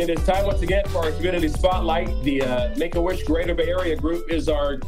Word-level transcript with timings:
It 0.00 0.08
is 0.08 0.24
time 0.24 0.46
once 0.46 0.62
again 0.62 0.86
for 0.86 1.04
our 1.04 1.10
community 1.10 1.48
spotlight. 1.48 2.22
The 2.22 2.40
uh, 2.40 2.74
Make 2.78 2.94
a 2.94 3.02
Wish 3.02 3.22
Greater 3.24 3.54
Bay 3.54 3.68
Area 3.68 3.94
group 3.94 4.30
is 4.30 4.48
our 4.48 4.80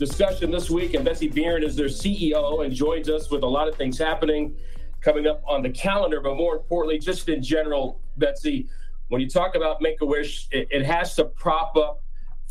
discussion 0.00 0.50
this 0.50 0.68
week, 0.68 0.94
and 0.94 1.04
Betsy 1.04 1.30
Biern 1.30 1.62
is 1.62 1.76
their 1.76 1.86
CEO 1.86 2.64
and 2.64 2.74
joins 2.74 3.08
us 3.08 3.30
with 3.30 3.44
a 3.44 3.46
lot 3.46 3.68
of 3.68 3.76
things 3.76 3.96
happening 3.96 4.56
coming 5.00 5.28
up 5.28 5.44
on 5.46 5.62
the 5.62 5.70
calendar. 5.70 6.20
But 6.20 6.34
more 6.34 6.56
importantly, 6.56 6.98
just 6.98 7.28
in 7.28 7.40
general, 7.40 8.00
Betsy, 8.16 8.68
when 9.10 9.20
you 9.20 9.28
talk 9.28 9.54
about 9.54 9.80
Make 9.80 10.00
a 10.00 10.06
Wish, 10.06 10.48
it, 10.50 10.66
it 10.72 10.84
has 10.84 11.14
to 11.14 11.26
prop 11.26 11.76
up 11.76 12.02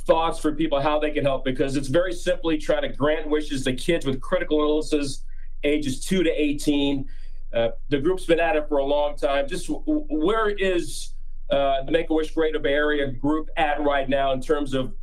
thoughts 0.04 0.40
for 0.40 0.54
people 0.54 0.80
how 0.80 0.98
they 0.98 1.12
can 1.12 1.26
help 1.26 1.44
because 1.44 1.76
it's 1.76 1.90
very 1.90 2.14
simply 2.14 2.58
trying 2.58 2.84
to 2.84 2.90
grant 2.96 3.28
wishes 3.28 3.66
to 3.66 3.74
kids 3.74 4.06
with 4.06 4.22
critical 4.22 4.62
illnesses 4.62 5.26
ages 5.66 6.00
2 6.06 6.24
to 6.24 6.32
18 6.32 7.06
uh, 7.54 7.68
the 7.90 8.00
group's 8.00 8.26
been 8.26 8.40
at 8.40 8.56
it 8.56 8.68
for 8.68 8.78
a 8.80 8.84
long 8.84 9.16
time 9.16 9.48
just 9.48 9.68
w- 9.68 10.08
where 10.10 10.50
is 10.50 11.14
uh, 11.52 11.84
the 11.84 11.92
make-a-wish 11.92 12.34
greater 12.34 12.60
bay 12.60 12.74
area 12.74 13.08
group 13.08 13.50
at 13.58 13.82
right 13.82 14.10
now 14.10 14.32
in 14.32 14.42
terms 14.42 14.74
of 14.74 14.94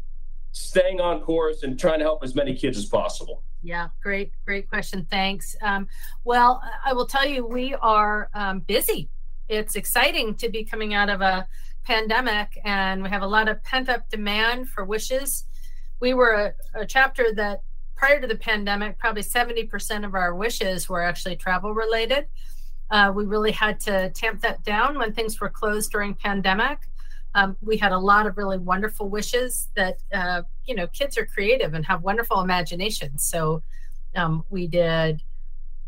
staying 0.52 1.00
on 1.00 1.20
course 1.20 1.62
and 1.62 1.78
trying 1.78 1.98
to 1.98 2.04
help 2.04 2.24
as 2.24 2.34
many 2.34 2.54
kids 2.54 2.78
as 2.78 2.86
possible 2.86 3.42
yeah 3.62 3.88
great 4.02 4.32
great 4.46 4.68
question 4.68 5.06
thanks 5.10 5.56
um, 5.62 5.86
well 6.24 6.62
i 6.86 6.92
will 6.92 7.06
tell 7.06 7.26
you 7.26 7.46
we 7.46 7.74
are 7.74 8.30
um, 8.34 8.60
busy 8.60 9.08
it's 9.48 9.76
exciting 9.76 10.34
to 10.36 10.48
be 10.48 10.64
coming 10.64 10.94
out 10.94 11.08
of 11.08 11.20
a 11.20 11.46
pandemic 11.84 12.60
and 12.64 13.02
we 13.02 13.08
have 13.08 13.22
a 13.22 13.26
lot 13.26 13.48
of 13.48 13.62
pent 13.64 13.88
up 13.88 14.08
demand 14.10 14.68
for 14.68 14.84
wishes. 14.84 15.46
We 16.00 16.12
were 16.12 16.54
a, 16.74 16.82
a 16.82 16.86
chapter 16.86 17.32
that 17.34 17.62
prior 17.96 18.20
to 18.20 18.26
the 18.26 18.36
pandemic, 18.36 18.98
probably 18.98 19.22
70% 19.22 20.04
of 20.04 20.14
our 20.14 20.34
wishes 20.34 20.88
were 20.88 21.02
actually 21.02 21.36
travel 21.36 21.72
related. 21.72 22.28
Uh, 22.90 23.12
we 23.14 23.24
really 23.24 23.52
had 23.52 23.78
to 23.80 24.10
tamp 24.10 24.40
that 24.40 24.62
down 24.64 24.98
when 24.98 25.12
things 25.12 25.40
were 25.40 25.48
closed 25.48 25.90
during 25.90 26.14
pandemic. 26.14 26.78
Um, 27.34 27.56
we 27.62 27.76
had 27.76 27.92
a 27.92 27.98
lot 27.98 28.26
of 28.26 28.36
really 28.36 28.58
wonderful 28.58 29.08
wishes 29.08 29.68
that 29.76 29.98
uh, 30.12 30.42
you 30.64 30.74
know 30.74 30.86
kids 30.88 31.18
are 31.18 31.26
creative 31.26 31.74
and 31.74 31.84
have 31.86 32.02
wonderful 32.02 32.40
imaginations. 32.40 33.24
So 33.24 33.62
um, 34.16 34.44
we 34.48 34.66
did 34.66 35.22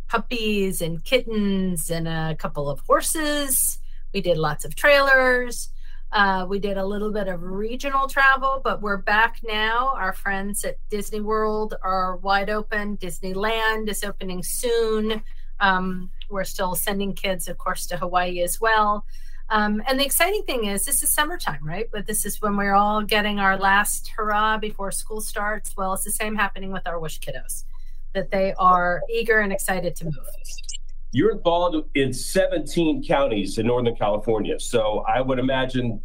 puppies 0.08 0.82
and 0.82 1.02
kittens 1.04 1.90
and 1.90 2.06
a 2.06 2.34
couple 2.38 2.68
of 2.68 2.80
horses. 2.80 3.78
We 4.12 4.20
did 4.20 4.36
lots 4.36 4.64
of 4.64 4.74
trailers. 4.74 5.70
Uh, 6.12 6.44
we 6.48 6.58
did 6.58 6.76
a 6.76 6.84
little 6.84 7.12
bit 7.12 7.28
of 7.28 7.40
regional 7.42 8.08
travel, 8.08 8.60
but 8.64 8.82
we're 8.82 8.96
back 8.96 9.40
now. 9.44 9.94
Our 9.96 10.12
friends 10.12 10.64
at 10.64 10.76
Disney 10.90 11.20
World 11.20 11.74
are 11.82 12.16
wide 12.16 12.50
open. 12.50 12.96
Disneyland 12.96 13.88
is 13.88 14.02
opening 14.02 14.42
soon. 14.42 15.22
Um, 15.60 16.10
we're 16.30 16.44
still 16.44 16.74
sending 16.74 17.12
kids, 17.12 17.48
of 17.48 17.58
course, 17.58 17.86
to 17.86 17.96
Hawaii 17.96 18.40
as 18.40 18.60
well. 18.60 19.04
Um, 19.50 19.82
and 19.88 19.98
the 19.98 20.04
exciting 20.04 20.44
thing 20.44 20.66
is, 20.66 20.84
this 20.84 21.02
is 21.02 21.10
summertime, 21.10 21.66
right? 21.66 21.88
But 21.90 22.06
this 22.06 22.24
is 22.24 22.40
when 22.40 22.56
we're 22.56 22.74
all 22.74 23.02
getting 23.02 23.40
our 23.40 23.58
last 23.58 24.08
hurrah 24.16 24.58
before 24.58 24.92
school 24.92 25.20
starts. 25.20 25.76
Well, 25.76 25.92
it's 25.94 26.04
the 26.04 26.12
same 26.12 26.36
happening 26.36 26.70
with 26.70 26.86
our 26.86 27.00
Wish 27.00 27.18
kiddos, 27.18 27.64
that 28.14 28.30
they 28.30 28.54
are 28.58 29.02
eager 29.10 29.40
and 29.40 29.52
excited 29.52 29.96
to 29.96 30.04
move. 30.04 30.14
You're 31.10 31.32
involved 31.32 31.84
in 31.96 32.12
17 32.12 33.04
counties 33.04 33.58
in 33.58 33.66
Northern 33.66 33.96
California. 33.96 34.60
So 34.60 35.00
I 35.08 35.20
would 35.20 35.40
imagine 35.40 36.00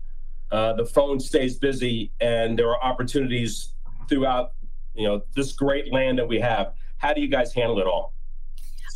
uh, 0.52 0.74
the 0.74 0.86
phone 0.86 1.20
stays 1.20 1.60
busy 1.60 2.12
and 2.20 2.58
there 2.58 2.70
are 2.70 2.84
opportunities 2.84 3.74
throughout, 4.10 4.54
you 4.96 5.08
know, 5.08 5.22
this 5.36 5.54
great 5.54 5.94
land 5.94 6.18
that 6.18 6.28
we 6.28 6.40
have. 6.40 6.74
How 6.98 7.14
do 7.14 7.22
you 7.22 7.28
guys 7.28 7.54
handle 7.54 7.80
it 7.80 7.86
all? 7.86 8.15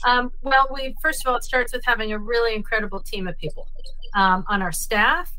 Um, 0.06 0.32
well, 0.42 0.68
we 0.74 0.96
first 1.02 1.26
of 1.26 1.30
all, 1.30 1.38
it 1.38 1.44
starts 1.44 1.74
with 1.74 1.84
having 1.86 2.12
a 2.14 2.20
really 2.20 2.56
incredible 2.56 3.00
team 3.00 3.28
of 3.28 3.38
people 3.38 3.68
um, 4.16 4.46
on 4.48 4.62
our 4.62 4.72
staff 4.72 5.32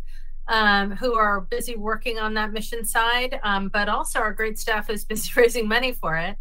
um, 0.49 0.91
who 0.93 1.15
are 1.15 1.43
busy 1.43 1.77
working 1.77 2.19
on 2.19 2.35
that 2.35 2.53
mission 2.53 2.85
side, 2.85 3.41
um, 3.43 3.69
but 3.69 3.89
also 3.89 4.19
our 4.19 4.33
great 4.33 4.59
staff 4.59 4.89
who's 4.89 5.05
busy 5.07 5.31
raising 5.37 5.69
money 5.69 5.93
for 5.93 6.17
it. 6.17 6.37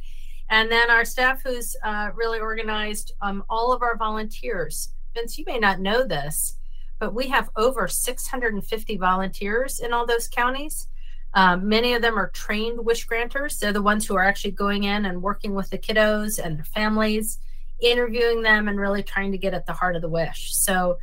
And 0.49 0.71
then 0.71 0.89
our 0.89 1.05
staff 1.05 1.43
who's 1.43 1.75
uh, 1.83 2.09
really 2.15 2.39
organized 2.39 3.13
um, 3.21 3.43
all 3.49 3.71
of 3.71 3.83
our 3.83 3.95
volunteers. 3.95 4.89
Vince, 5.13 5.37
you 5.37 5.45
may 5.45 5.59
not 5.59 5.79
know 5.79 6.03
this, 6.03 6.57
but 6.97 7.13
we 7.13 7.27
have 7.27 7.49
over 7.55 7.87
650 7.87 8.97
volunteers 8.97 9.79
in 9.79 9.93
all 9.93 10.07
those 10.07 10.27
counties. 10.27 10.87
Um, 11.35 11.69
many 11.69 11.93
of 11.93 12.01
them 12.01 12.17
are 12.17 12.29
trained 12.31 12.83
wish 12.83 13.05
granters. 13.05 13.59
They're 13.59 13.71
the 13.71 13.81
ones 13.81 14.07
who 14.07 14.15
are 14.15 14.23
actually 14.23 14.51
going 14.51 14.83
in 14.83 15.05
and 15.05 15.21
working 15.21 15.53
with 15.53 15.69
the 15.69 15.77
kiddos 15.77 16.43
and 16.43 16.57
their 16.57 16.65
families, 16.65 17.37
interviewing 17.81 18.41
them, 18.41 18.67
and 18.67 18.79
really 18.79 19.03
trying 19.03 19.31
to 19.31 19.37
get 19.37 19.53
at 19.53 19.65
the 19.65 19.73
heart 19.73 19.95
of 19.95 20.01
the 20.01 20.09
wish. 20.09 20.55
So 20.55 20.97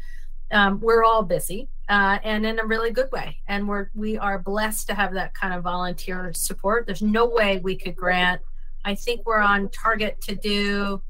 um, 0.53 0.81
we're 0.81 1.05
all 1.05 1.23
busy 1.23 1.69
uh, 1.89 2.19
and 2.23 2.47
in 2.47 2.59
a 2.59 2.65
really 2.65 2.91
good 2.91 3.11
way. 3.13 3.39
And 3.49 3.69
we're 3.69 3.91
we 3.95 4.19
are 4.19 4.39
blessed 4.39 4.89
to 4.89 4.95
have 4.95 5.15
that 5.15 5.35
kind 5.35 5.55
of 5.55 5.63
volunteer 5.65 6.33
support. 6.33 6.87
There's 6.87 7.03
no 7.03 7.27
way 7.27 7.59
we 7.59 7.77
could 7.77 7.97
grant 7.97 8.41
I 8.87 8.95
think 8.95 9.27
we're 9.27 9.41
on 9.41 9.69
target 9.71 10.21
to 10.23 10.37
do. 10.37 11.03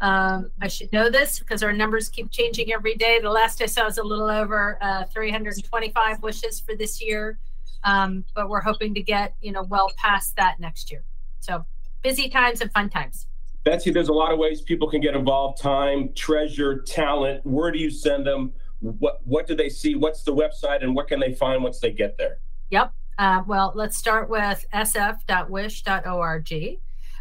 Um, 0.00 0.50
I 0.60 0.66
should 0.66 0.92
know 0.92 1.08
this 1.08 1.38
because 1.38 1.62
our 1.62 1.72
numbers 1.72 2.08
keep 2.08 2.32
changing 2.32 2.72
every 2.72 2.96
day. 2.96 3.20
The 3.22 3.30
last 3.30 3.62
I 3.62 3.66
saw 3.66 3.84
was 3.84 3.96
a 3.98 4.02
little 4.02 4.28
over 4.28 4.76
uh, 4.82 5.04
325 5.04 6.20
wishes 6.20 6.58
for 6.58 6.74
this 6.74 7.00
year, 7.00 7.38
um, 7.84 8.24
but 8.34 8.48
we're 8.48 8.60
hoping 8.60 8.92
to 8.94 9.02
get 9.02 9.36
you 9.40 9.52
know 9.52 9.62
well 9.62 9.88
past 9.96 10.34
that 10.34 10.58
next 10.58 10.90
year. 10.90 11.04
So 11.38 11.64
busy 12.02 12.28
times 12.28 12.60
and 12.60 12.72
fun 12.72 12.90
times. 12.90 13.28
Betsy, 13.64 13.90
there's 13.90 14.08
a 14.08 14.12
lot 14.12 14.30
of 14.30 14.38
ways 14.38 14.60
people 14.60 14.88
can 14.88 15.00
get 15.00 15.14
involved: 15.14 15.60
time, 15.60 16.12
treasure, 16.14 16.82
talent. 16.82 17.44
Where 17.44 17.70
do 17.70 17.78
you 17.78 17.90
send 17.90 18.26
them? 18.26 18.52
What 18.80 19.20
what 19.24 19.46
do 19.46 19.54
they 19.54 19.70
see? 19.70 19.94
What's 19.94 20.22
the 20.22 20.34
website, 20.34 20.82
and 20.82 20.94
what 20.94 21.08
can 21.08 21.18
they 21.18 21.32
find 21.32 21.62
once 21.62 21.80
they 21.80 21.90
get 21.90 22.18
there? 22.18 22.38
Yep. 22.70 22.92
Uh, 23.16 23.42
well, 23.46 23.72
let's 23.74 23.96
start 23.96 24.28
with 24.28 24.66
sf.wish.org. 24.74 26.52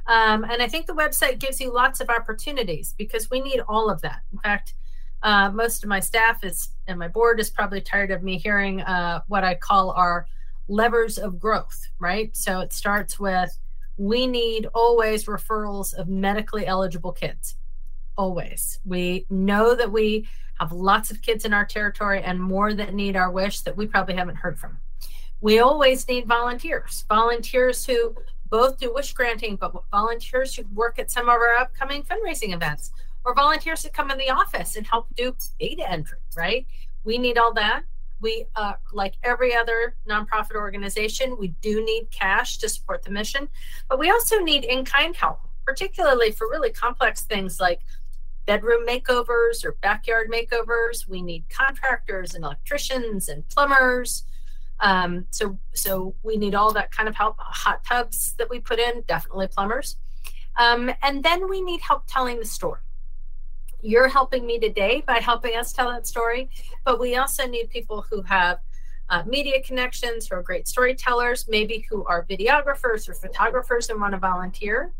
Um, 0.05 0.43
and 0.43 0.61
I 0.61 0.67
think 0.67 0.85
the 0.85 0.93
website 0.93 1.39
gives 1.39 1.61
you 1.61 1.73
lots 1.73 2.01
of 2.01 2.09
opportunities 2.09 2.93
because 2.97 3.29
we 3.29 3.39
need 3.39 3.61
all 3.69 3.89
of 3.89 4.01
that. 4.01 4.21
In 4.33 4.39
fact, 4.39 4.73
uh, 5.21 5.49
most 5.51 5.83
of 5.83 5.89
my 5.89 6.01
staff 6.01 6.43
is 6.43 6.69
and 6.87 6.99
my 6.99 7.07
board 7.07 7.39
is 7.39 7.49
probably 7.49 7.79
tired 7.79 8.11
of 8.11 8.21
me 8.23 8.37
hearing 8.37 8.81
uh, 8.81 9.21
what 9.27 9.45
I 9.45 9.55
call 9.55 9.91
our 9.91 10.27
levers 10.67 11.17
of 11.17 11.39
growth, 11.39 11.87
right? 11.99 12.35
So 12.35 12.59
it 12.59 12.73
starts 12.73 13.19
with 13.19 13.57
we 13.97 14.27
need 14.27 14.67
always 14.73 15.25
referrals 15.25 15.93
of 15.93 16.07
medically 16.07 16.65
eligible 16.65 17.11
kids. 17.11 17.55
Always. 18.17 18.79
We 18.85 19.25
know 19.29 19.75
that 19.75 19.91
we 19.91 20.27
have 20.59 20.71
lots 20.71 21.11
of 21.11 21.21
kids 21.21 21.45
in 21.45 21.53
our 21.53 21.65
territory 21.65 22.21
and 22.21 22.39
more 22.39 22.73
that 22.73 22.93
need 22.93 23.15
our 23.15 23.31
wish 23.31 23.61
that 23.61 23.75
we 23.75 23.87
probably 23.87 24.15
haven't 24.15 24.35
heard 24.35 24.59
from 24.59 24.79
we 25.43 25.59
always 25.59 26.07
need 26.07 26.25
volunteers, 26.25 27.03
volunteers 27.09 27.85
who 27.85 28.15
both 28.49 28.79
do 28.79 28.93
wish 28.93 29.11
granting, 29.11 29.57
but 29.57 29.73
volunteers 29.91 30.55
who 30.55 30.63
work 30.73 30.99
at 30.99 31.11
some 31.11 31.23
of 31.23 31.35
our 31.35 31.55
upcoming 31.55 32.01
fundraising 32.01 32.53
events, 32.53 32.91
or 33.25 33.35
volunteers 33.35 33.83
who 33.83 33.89
come 33.89 34.09
in 34.09 34.17
the 34.17 34.29
office 34.29 34.77
and 34.77 34.87
help 34.87 35.05
do 35.17 35.35
data 35.59 35.91
entry, 35.91 36.19
right? 36.37 36.65
We 37.03 37.17
need 37.17 37.37
all 37.37 37.53
that. 37.55 37.83
We, 38.23 38.45
uh, 38.55 38.73
like 38.91 39.15
every 39.23 39.53
other 39.53 39.95
nonprofit 40.09 40.55
organization, 40.55 41.37
we 41.37 41.49
do 41.61 41.85
need 41.85 42.09
cash 42.09 42.57
to 42.59 42.69
support 42.69 43.03
the 43.03 43.11
mission, 43.11 43.49
but 43.87 43.99
we 43.99 44.09
also 44.09 44.39
need 44.39 44.63
in 44.63 44.85
kind 44.85 45.15
help, 45.15 45.41
particularly 45.65 46.31
for 46.31 46.49
really 46.49 46.71
complex 46.71 47.21
things 47.21 47.59
like 47.59 47.81
bedroom 48.47 48.87
makeovers 48.87 49.63
or 49.63 49.73
backyard 49.81 50.31
makeovers. 50.31 51.07
We 51.07 51.21
need 51.21 51.43
contractors 51.49 52.33
and 52.33 52.43
electricians 52.43 53.29
and 53.29 53.47
plumbers 53.49 54.23
um, 54.83 55.25
so 55.31 55.57
so 55.73 56.15
we 56.23 56.37
need 56.37 56.55
all 56.55 56.73
that 56.73 56.91
kind 56.91 57.07
of 57.07 57.15
help. 57.15 57.37
Hot 57.39 57.83
tubs 57.85 58.33
that 58.33 58.49
we 58.49 58.59
put 58.59 58.79
in, 58.79 59.01
definitely 59.07 59.47
plumbers. 59.47 59.95
Um, 60.57 60.91
and 61.01 61.23
then 61.23 61.49
we 61.49 61.61
need 61.61 61.81
help 61.81 62.03
telling 62.07 62.39
the 62.39 62.45
story. 62.45 62.81
You're 63.83 64.07
helping 64.07 64.45
me 64.45 64.59
today 64.59 65.03
by 65.05 65.19
helping 65.19 65.57
us 65.57 65.73
tell 65.73 65.91
that 65.91 66.07
story, 66.07 66.49
but 66.85 67.01
we 67.01 67.17
also 67.17 67.45
need 67.45 67.69
people 67.69 68.05
who 68.09 68.21
have 68.21 68.59
uh, 69.09 69.23
media 69.27 69.61
connections, 69.61 70.29
who 70.29 70.35
are 70.37 70.41
great 70.41 70.69
storytellers, 70.69 71.49
maybe 71.49 71.85
who 71.89 72.05
are 72.05 72.25
videographers 72.25 73.09
or 73.09 73.13
photographers 73.13 73.89
and 73.89 73.99
want 73.99 74.13
to 74.13 74.17
volunteer, 74.17 74.93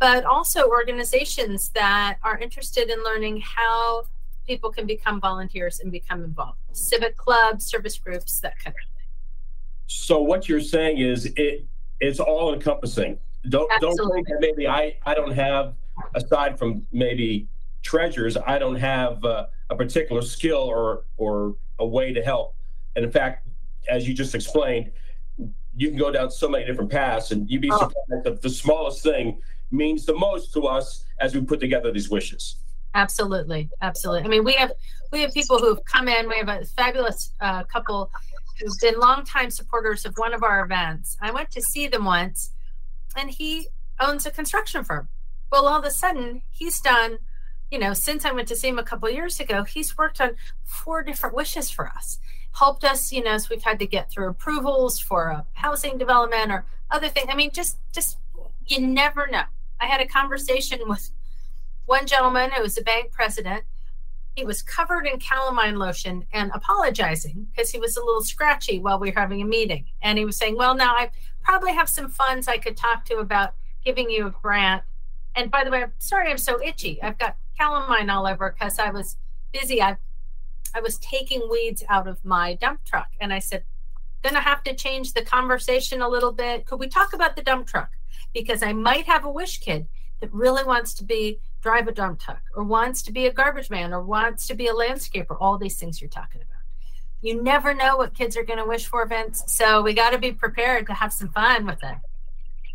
but 0.00 0.24
also 0.24 0.66
organizations 0.66 1.68
that 1.74 2.16
are 2.22 2.38
interested 2.38 2.88
in 2.88 3.04
learning 3.04 3.42
how 3.42 4.06
people 4.46 4.70
can 4.70 4.86
become 4.86 5.20
volunteers 5.20 5.80
and 5.80 5.92
become 5.92 6.24
involved. 6.24 6.58
Civic 6.72 7.18
clubs, 7.18 7.66
service 7.66 7.98
groups, 7.98 8.40
that 8.40 8.58
kind 8.58 8.74
of 8.74 8.98
thing. 8.98 9.08
so 9.88 10.22
what 10.22 10.48
you're 10.48 10.58
saying 10.58 10.96
is 10.96 11.26
it 11.36 11.66
it's 12.00 12.18
all 12.18 12.54
encompassing. 12.54 13.18
Don't 13.50 13.70
Absolutely. 13.70 13.98
don't 13.98 14.14
think 14.14 14.28
that 14.28 14.38
maybe 14.40 14.66
I 14.66 14.96
I 15.04 15.12
don't 15.14 15.32
have 15.32 15.74
aside 16.14 16.58
from 16.58 16.86
maybe 16.92 17.46
treasures 17.82 18.36
I 18.36 18.58
don't 18.58 18.76
have 18.76 19.24
uh, 19.24 19.46
a 19.70 19.76
particular 19.76 20.22
skill 20.22 20.58
or 20.58 21.04
or 21.16 21.56
a 21.78 21.86
way 21.86 22.12
to 22.12 22.22
help. 22.22 22.54
And 22.96 23.04
in 23.04 23.10
fact, 23.10 23.48
as 23.88 24.06
you 24.06 24.14
just 24.14 24.34
explained, 24.34 24.92
you 25.74 25.88
can 25.88 25.98
go 25.98 26.10
down 26.10 26.30
so 26.30 26.48
many 26.48 26.64
different 26.64 26.90
paths, 26.90 27.30
and 27.32 27.48
you'd 27.50 27.62
be 27.62 27.70
oh. 27.70 27.78
surprised 27.78 28.24
that 28.24 28.42
the 28.42 28.50
smallest 28.50 29.02
thing 29.02 29.40
means 29.70 30.04
the 30.04 30.14
most 30.14 30.52
to 30.52 30.62
us 30.62 31.04
as 31.18 31.34
we 31.34 31.40
put 31.40 31.60
together 31.60 31.90
these 31.90 32.10
wishes. 32.10 32.56
Absolutely, 32.94 33.70
absolutely. 33.80 34.24
I 34.24 34.28
mean, 34.28 34.44
we 34.44 34.52
have 34.54 34.72
we 35.10 35.22
have 35.22 35.32
people 35.32 35.58
who've 35.58 35.82
come 35.84 36.08
in. 36.08 36.28
We 36.28 36.36
have 36.36 36.48
a 36.48 36.64
fabulous 36.64 37.32
uh, 37.40 37.64
couple 37.64 38.10
who've 38.60 38.78
been 38.80 38.98
longtime 38.98 39.50
supporters 39.50 40.04
of 40.04 40.14
one 40.16 40.34
of 40.34 40.42
our 40.42 40.62
events. 40.62 41.16
I 41.20 41.30
went 41.30 41.50
to 41.52 41.62
see 41.62 41.86
them 41.86 42.04
once, 42.04 42.50
and 43.16 43.30
he 43.30 43.68
owns 43.98 44.26
a 44.26 44.30
construction 44.30 44.84
firm. 44.84 45.08
Well, 45.50 45.66
all 45.66 45.78
of 45.78 45.84
a 45.84 45.90
sudden, 45.90 46.42
he's 46.50 46.80
done. 46.80 47.18
You 47.72 47.78
know, 47.78 47.94
since 47.94 48.26
I 48.26 48.32
went 48.32 48.48
to 48.48 48.54
see 48.54 48.68
him 48.68 48.78
a 48.78 48.82
couple 48.82 49.08
years 49.08 49.40
ago, 49.40 49.64
he's 49.64 49.96
worked 49.96 50.20
on 50.20 50.32
four 50.62 51.02
different 51.02 51.34
wishes 51.34 51.70
for 51.70 51.88
us. 51.88 52.18
Helped 52.52 52.84
us, 52.84 53.10
you 53.14 53.24
know, 53.24 53.30
as 53.30 53.48
we've 53.48 53.62
had 53.62 53.78
to 53.78 53.86
get 53.86 54.10
through 54.10 54.28
approvals 54.28 54.98
for 54.98 55.28
a 55.28 55.46
housing 55.54 55.96
development 55.96 56.52
or 56.52 56.66
other 56.90 57.08
things. 57.08 57.28
I 57.30 57.34
mean, 57.34 57.50
just 57.50 57.78
just 57.90 58.18
you 58.66 58.86
never 58.86 59.26
know. 59.26 59.44
I 59.80 59.86
had 59.86 60.02
a 60.02 60.06
conversation 60.06 60.80
with 60.86 61.12
one 61.86 62.06
gentleman 62.06 62.50
who 62.50 62.60
was 62.60 62.76
a 62.76 62.82
bank 62.82 63.10
president. 63.10 63.64
He 64.36 64.44
was 64.44 64.62
covered 64.62 65.06
in 65.06 65.18
calamine 65.18 65.78
lotion 65.78 66.26
and 66.30 66.50
apologizing 66.52 67.46
because 67.50 67.70
he 67.70 67.80
was 67.80 67.96
a 67.96 68.04
little 68.04 68.22
scratchy 68.22 68.80
while 68.80 68.98
we 68.98 69.10
were 69.10 69.18
having 69.18 69.40
a 69.40 69.46
meeting. 69.46 69.86
And 70.02 70.18
he 70.18 70.26
was 70.26 70.36
saying, 70.36 70.58
Well, 70.58 70.74
now 70.74 70.94
I 70.94 71.10
probably 71.42 71.72
have 71.72 71.88
some 71.88 72.10
funds 72.10 72.48
I 72.48 72.58
could 72.58 72.76
talk 72.76 73.06
to 73.06 73.16
about 73.16 73.54
giving 73.82 74.10
you 74.10 74.26
a 74.26 74.30
grant. 74.30 74.82
And 75.34 75.50
by 75.50 75.64
the 75.64 75.70
way, 75.70 75.84
I'm 75.84 75.92
sorry 75.96 76.30
I'm 76.30 76.36
so 76.36 76.62
itchy. 76.62 77.02
I've 77.02 77.16
got 77.16 77.38
calamine 77.58 78.10
all 78.10 78.26
over 78.26 78.54
because 78.56 78.78
I 78.78 78.90
was 78.90 79.16
busy. 79.52 79.82
I 79.82 79.96
I 80.74 80.80
was 80.80 80.98
taking 80.98 81.48
weeds 81.50 81.82
out 81.88 82.08
of 82.08 82.24
my 82.24 82.54
dump 82.54 82.84
truck. 82.84 83.08
And 83.20 83.32
I 83.32 83.40
said, 83.40 83.64
gonna 84.22 84.40
have 84.40 84.62
to 84.64 84.74
change 84.74 85.12
the 85.12 85.22
conversation 85.22 86.00
a 86.00 86.08
little 86.08 86.32
bit. 86.32 86.66
Could 86.66 86.80
we 86.80 86.88
talk 86.88 87.12
about 87.12 87.36
the 87.36 87.42
dump 87.42 87.66
truck? 87.66 87.90
Because 88.32 88.62
I 88.62 88.72
might 88.72 89.04
have 89.06 89.24
a 89.24 89.30
wish 89.30 89.58
kid 89.58 89.86
that 90.20 90.32
really 90.32 90.64
wants 90.64 90.94
to 90.94 91.04
be 91.04 91.40
drive 91.62 91.86
a 91.88 91.92
dump 91.92 92.20
truck 92.20 92.42
or 92.56 92.64
wants 92.64 93.02
to 93.02 93.12
be 93.12 93.26
a 93.26 93.32
garbage 93.32 93.70
man 93.70 93.92
or 93.92 94.02
wants 94.02 94.46
to 94.48 94.54
be 94.54 94.66
a 94.66 94.72
landscaper, 94.72 95.36
all 95.40 95.56
these 95.56 95.78
things 95.78 96.00
you're 96.00 96.10
talking 96.10 96.40
about. 96.40 96.58
You 97.20 97.40
never 97.40 97.72
know 97.72 97.96
what 97.96 98.14
kids 98.14 98.36
are 98.36 98.42
going 98.42 98.58
to 98.58 98.64
wish 98.64 98.86
for, 98.86 99.06
Vince. 99.06 99.44
So 99.46 99.80
we 99.80 99.94
got 99.94 100.10
to 100.10 100.18
be 100.18 100.32
prepared 100.32 100.88
to 100.88 100.94
have 100.94 101.12
some 101.12 101.28
fun 101.28 101.66
with 101.66 101.78
it. 101.84 101.96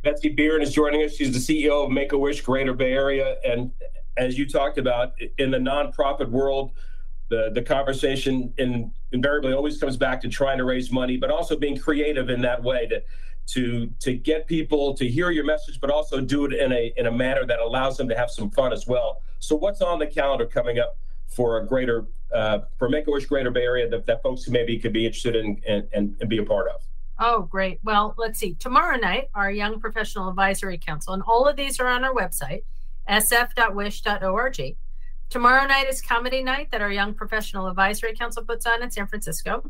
Betsy 0.04 0.34
Biern 0.34 0.62
is 0.62 0.72
joining 0.72 1.04
us. 1.04 1.16
She's 1.16 1.34
the 1.34 1.66
CEO 1.66 1.84
of 1.84 1.92
Make 1.92 2.14
a 2.14 2.18
Wish 2.18 2.42
Greater 2.42 2.74
Bay 2.74 2.94
Area. 2.94 3.36
And 3.44 3.72
as 4.18 4.38
you 4.38 4.48
talked 4.48 4.78
about 4.78 5.14
in 5.38 5.52
the 5.52 5.58
nonprofit 5.58 6.30
world, 6.30 6.72
the, 7.30 7.52
the 7.54 7.62
conversation 7.62 8.54
in, 8.58 8.92
invariably 9.12 9.54
always 9.54 9.78
comes 9.78 9.98
back 9.98 10.22
to 10.22 10.30
trying 10.30 10.58
to 10.58 10.64
raise 10.64 10.92
money, 10.92 11.18
but 11.18 11.30
also 11.30 11.58
being 11.58 11.78
creative 11.78 12.30
in 12.30 12.42
that 12.42 12.62
way 12.62 12.88
to 12.88 13.02
to 13.48 13.90
to 14.00 14.14
get 14.14 14.46
people 14.46 14.94
to 14.94 15.08
hear 15.08 15.31
your 15.31 15.46
message, 15.46 15.80
but 15.80 15.90
also 15.90 16.19
do 16.19 16.46
it 16.46 16.54
in 16.54 16.72
a 16.74 16.94
in 16.98 17.08
a 17.08 17.12
manner 17.12 17.46
that 17.46 17.60
allows 17.60 17.96
them 17.96 18.10
to 18.10 18.18
have 18.18 18.30
some 18.30 18.50
fun 18.52 18.74
as 18.74 18.88
well. 18.88 19.22
So, 19.40 19.56
what's 19.56 19.81
on 19.81 20.00
the 20.00 20.08
calendar 20.08 20.46
coming 20.46 20.80
up 20.80 20.98
for 21.28 21.58
a 21.58 21.66
greater 21.66 22.06
uh, 22.34 22.60
for 22.78 22.90
Make 22.90 23.08
a 23.08 23.12
Wish 23.12 23.25
Greater 23.25 23.52
Bay 23.52 23.64
Area 23.64 23.88
that, 23.90 24.06
that 24.06 24.22
folks 24.22 24.50
maybe 24.50 24.78
could 24.78 24.92
be 24.92 25.06
interested 25.06 25.36
in 25.36 25.62
and, 25.68 25.88
and, 25.94 26.18
and 26.19 26.30
be 26.30 26.40
a 26.40 26.44
part 26.44 26.68
of? 26.69 26.81
Oh, 27.19 27.44
great. 27.44 27.80
Well, 27.84 28.14
let's 28.18 28.38
see. 28.38 28.54
Tomorrow 28.56 28.98
night, 28.98 29.30
our 29.34 29.50
Young 29.50 29.80
Professional 29.80 30.30
Advisory 30.30 30.78
Council, 30.78 31.14
and 31.14 31.24
all 31.24 31.48
of 31.48 31.56
these 31.56 31.80
are 31.80 31.88
on 31.88 32.04
our 32.04 32.14
website, 32.14 32.64
sf.wish.org. 33.09 34.77
Tomorrow 35.30 35.65
night 35.65 35.88
is 35.89 36.01
comedy 36.01 36.42
night 36.42 36.71
that 36.71 36.81
our 36.81 36.92
Young 36.92 37.13
Professional 37.13 37.68
Advisory 37.68 38.15
Council 38.15 38.44
puts 38.44 38.65
on 38.65 38.81
in 38.81 38.89
San 38.89 39.07
Francisco. 39.07 39.69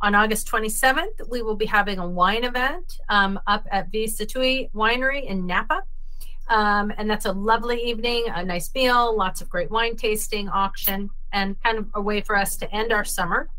On 0.00 0.14
August 0.14 0.48
27th, 0.48 1.28
we 1.28 1.42
will 1.42 1.56
be 1.56 1.66
having 1.66 1.98
a 1.98 2.08
wine 2.08 2.44
event 2.44 3.00
um, 3.08 3.38
up 3.46 3.66
at 3.70 3.90
V 3.90 4.06
Winery 4.74 5.24
in 5.24 5.46
Napa. 5.46 5.82
Um, 6.48 6.92
and 6.96 7.10
that's 7.10 7.26
a 7.26 7.32
lovely 7.32 7.82
evening, 7.82 8.24
a 8.34 8.42
nice 8.44 8.72
meal, 8.74 9.14
lots 9.14 9.42
of 9.42 9.50
great 9.50 9.70
wine 9.70 9.96
tasting, 9.96 10.48
auction, 10.48 11.10
and 11.32 11.60
kind 11.62 11.78
of 11.78 11.88
a 11.94 12.00
way 12.00 12.22
for 12.22 12.36
us 12.36 12.56
to 12.58 12.74
end 12.74 12.92
our 12.92 13.04
summer. 13.04 13.50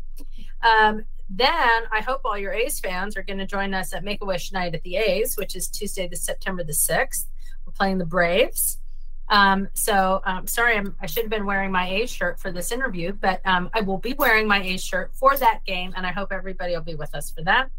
Um, 0.62 1.04
then 1.28 1.84
I 1.92 2.00
hope 2.00 2.22
all 2.24 2.36
your 2.36 2.52
A's 2.52 2.80
fans 2.80 3.16
are 3.16 3.22
going 3.22 3.38
to 3.38 3.46
join 3.46 3.72
us 3.72 3.94
at 3.94 4.02
Make 4.02 4.20
a 4.22 4.24
Wish 4.24 4.50
Night 4.50 4.74
at 4.74 4.82
the 4.82 4.96
A's, 4.96 5.36
which 5.36 5.54
is 5.54 5.68
Tuesday, 5.68 6.08
the 6.08 6.16
September 6.16 6.64
the 6.64 6.72
6th. 6.72 7.26
We're 7.64 7.72
playing 7.72 7.98
the 7.98 8.06
Braves. 8.06 8.79
Um, 9.30 9.68
so 9.74 10.20
um, 10.24 10.48
sorry, 10.48 10.76
I'm, 10.76 10.96
i 11.00 11.06
should 11.06 11.22
have 11.22 11.30
been 11.30 11.46
wearing 11.46 11.70
my 11.70 11.88
A 11.88 12.06
shirt 12.06 12.40
for 12.40 12.50
this 12.50 12.72
interview, 12.72 13.12
but 13.12 13.40
um, 13.46 13.70
I 13.72 13.80
will 13.80 13.98
be 13.98 14.12
wearing 14.12 14.48
my 14.48 14.60
A 14.62 14.76
shirt 14.76 15.12
for 15.14 15.36
that 15.36 15.64
game, 15.64 15.94
and 15.96 16.04
I 16.04 16.10
hope 16.10 16.32
everybody 16.32 16.74
will 16.74 16.82
be 16.82 16.96
with 16.96 17.14
us 17.14 17.30
for 17.30 17.42
that. 17.44 17.70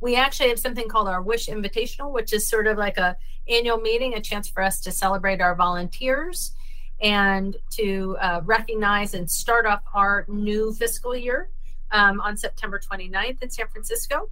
We 0.00 0.16
actually 0.16 0.50
have 0.50 0.60
something 0.60 0.86
called 0.86 1.08
our 1.08 1.22
Wish 1.22 1.48
Invitational, 1.48 2.12
which 2.12 2.32
is 2.32 2.46
sort 2.46 2.66
of 2.66 2.76
like 2.76 2.98
a 2.98 3.16
annual 3.48 3.78
meeting, 3.78 4.14
a 4.14 4.20
chance 4.20 4.48
for 4.48 4.62
us 4.62 4.80
to 4.80 4.92
celebrate 4.92 5.40
our 5.40 5.54
volunteers 5.54 6.52
and 7.00 7.56
to 7.70 8.16
uh, 8.20 8.42
recognize 8.44 9.14
and 9.14 9.30
start 9.30 9.64
off 9.64 9.80
our 9.94 10.26
new 10.28 10.74
fiscal 10.74 11.16
year 11.16 11.48
um, 11.90 12.20
on 12.20 12.36
September 12.36 12.78
29th 12.78 13.42
in 13.42 13.50
San 13.50 13.66
Francisco. 13.68 14.28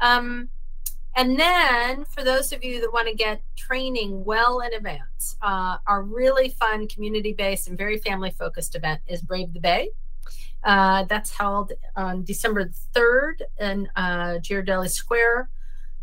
Um, 0.00 0.50
and 1.18 1.36
then, 1.36 2.04
for 2.04 2.22
those 2.22 2.52
of 2.52 2.62
you 2.62 2.80
that 2.80 2.92
want 2.92 3.08
to 3.08 3.14
get 3.14 3.42
training 3.56 4.24
well 4.24 4.60
in 4.60 4.72
advance, 4.72 5.36
uh, 5.42 5.78
our 5.84 6.04
really 6.04 6.50
fun 6.50 6.86
community 6.86 7.32
based 7.32 7.66
and 7.66 7.76
very 7.76 7.98
family 7.98 8.30
focused 8.30 8.76
event 8.76 9.00
is 9.08 9.20
Brave 9.20 9.52
the 9.52 9.58
Bay. 9.58 9.90
Uh, 10.62 11.02
that's 11.08 11.32
held 11.32 11.72
on 11.96 12.22
December 12.22 12.70
3rd 12.94 13.42
in 13.58 13.88
uh, 13.96 14.38
Ghirardelli 14.38 14.88
Square. 14.90 15.50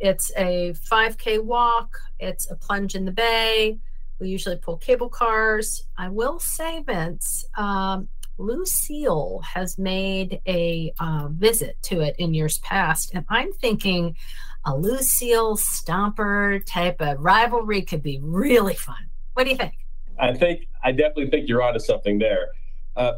It's 0.02 0.34
a 0.36 0.74
5K 0.92 1.42
walk, 1.42 1.98
it's 2.20 2.52
a 2.52 2.56
plunge 2.58 2.94
in 2.94 3.06
the 3.06 3.14
bay. 3.14 3.80
We 4.20 4.28
usually 4.28 4.58
pull 4.58 4.76
cable 4.76 5.08
cars. 5.08 5.86
I 5.98 6.10
will 6.10 6.40
say, 6.40 6.84
Vince, 6.84 7.46
um, 7.58 8.10
Lucille 8.38 9.42
has 9.46 9.78
made 9.78 10.42
a 10.46 10.94
uh, 11.00 11.30
visit 11.30 11.82
to 11.84 12.02
it 12.02 12.18
in 12.20 12.34
years 12.34 12.60
past, 12.60 13.14
and 13.14 13.24
I'm 13.30 13.54
thinking 13.54 14.18
a 14.66 14.76
Lucille 14.76 15.56
Stomper 15.56 16.66
type 16.66 17.00
of 17.00 17.20
rivalry 17.20 17.82
could 17.84 18.02
be 18.02 18.20
really 18.22 18.74
fun. 18.74 19.10
What 19.34 19.44
do 19.44 19.52
you 19.52 19.58
think? 19.58 19.74
I 20.20 20.34
think 20.34 20.68
I 20.84 20.92
definitely 20.92 21.30
think 21.30 21.48
you're 21.48 21.62
onto 21.62 21.80
something 21.80 22.20
there. 22.20 22.50
Uh, 22.96 23.14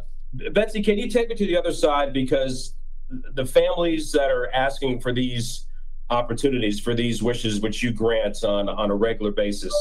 Betsy, 0.52 0.84
can 0.84 0.98
you 0.98 1.10
take 1.10 1.30
it 1.30 1.38
to 1.38 1.46
the 1.46 1.58
other 1.58 1.72
side 1.72 2.12
because 2.12 2.76
the 3.10 3.46
families 3.46 4.12
that 4.12 4.30
are 4.30 4.52
asking 4.54 5.00
for 5.00 5.14
these 5.14 5.66
opportunities, 6.10 6.80
for 6.80 6.94
these 6.94 7.24
wishes, 7.24 7.62
which 7.62 7.82
you 7.82 7.92
grant 7.92 8.44
on 8.44 8.68
on 8.68 8.92
a 8.92 8.96
regular 8.96 9.32
basis, 9.32 9.74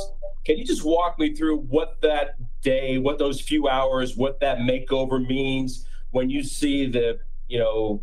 can 0.45 0.59
you 0.59 0.65
just 0.65 0.85
walk 0.85 1.19
me 1.19 1.35
through 1.35 1.59
what 1.59 2.01
that 2.03 2.37
day, 2.63 2.99
what 2.99 3.19
those 3.19 3.41
few 3.41 3.69
hours, 3.69 4.17
what 4.17 4.39
that 4.41 4.59
makeover 4.59 5.27
means 5.27 5.87
when 6.11 6.31
you 6.31 6.43
see 6.43 6.87
the 6.87 7.19
you 7.49 7.59
know 7.59 8.03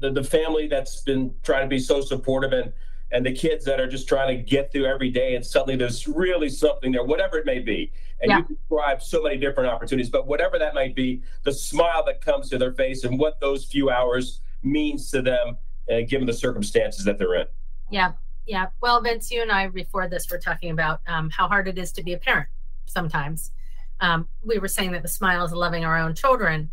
the, 0.00 0.10
the 0.10 0.22
family 0.22 0.68
that's 0.68 1.00
been 1.02 1.34
trying 1.42 1.62
to 1.62 1.68
be 1.68 1.78
so 1.78 2.00
supportive 2.00 2.52
and 2.52 2.72
and 3.14 3.24
the 3.24 3.32
kids 3.32 3.64
that 3.64 3.80
are 3.80 3.86
just 3.86 4.08
trying 4.08 4.36
to 4.36 4.42
get 4.42 4.72
through 4.72 4.86
every 4.86 5.08
day 5.08 5.36
and 5.36 5.46
suddenly 5.46 5.76
there's 5.76 6.06
really 6.08 6.48
something 6.48 6.90
there 6.92 7.04
whatever 7.04 7.38
it 7.38 7.46
may 7.46 7.60
be. 7.60 7.92
And 8.20 8.30
yeah. 8.30 8.38
you 8.38 8.56
describe 8.56 9.00
so 9.00 9.22
many 9.22 9.36
different 9.36 9.70
opportunities 9.70 10.10
but 10.10 10.26
whatever 10.26 10.58
that 10.58 10.74
might 10.74 10.94
be 10.96 11.22
the 11.44 11.52
smile 11.52 12.04
that 12.06 12.20
comes 12.20 12.50
to 12.50 12.58
their 12.58 12.72
face 12.72 13.04
and 13.04 13.18
what 13.18 13.40
those 13.40 13.64
few 13.64 13.88
hours 13.88 14.40
means 14.62 15.10
to 15.12 15.22
them 15.22 15.56
uh, 15.90 16.00
given 16.08 16.26
the 16.26 16.32
circumstances 16.32 17.04
that 17.04 17.16
they're 17.18 17.36
in. 17.36 17.46
Yeah 17.90 18.12
yeah. 18.46 18.66
Well 18.82 19.00
vince 19.00 19.30
you 19.30 19.42
and 19.42 19.52
i 19.52 19.68
before 19.68 20.08
this 20.08 20.30
were 20.30 20.38
talking 20.38 20.70
about 20.70 21.00
um, 21.06 21.30
how 21.30 21.46
hard 21.48 21.68
it 21.68 21.78
is 21.78 21.92
to 21.92 22.02
be 22.02 22.12
a 22.12 22.18
parent 22.18 22.48
sometimes. 22.84 23.52
Um, 24.00 24.28
we 24.42 24.58
were 24.58 24.68
saying 24.68 24.90
that 24.92 25.02
the 25.02 25.08
smile 25.08 25.44
is 25.44 25.52
loving 25.52 25.84
our 25.84 25.96
own 25.96 26.14
children 26.14 26.72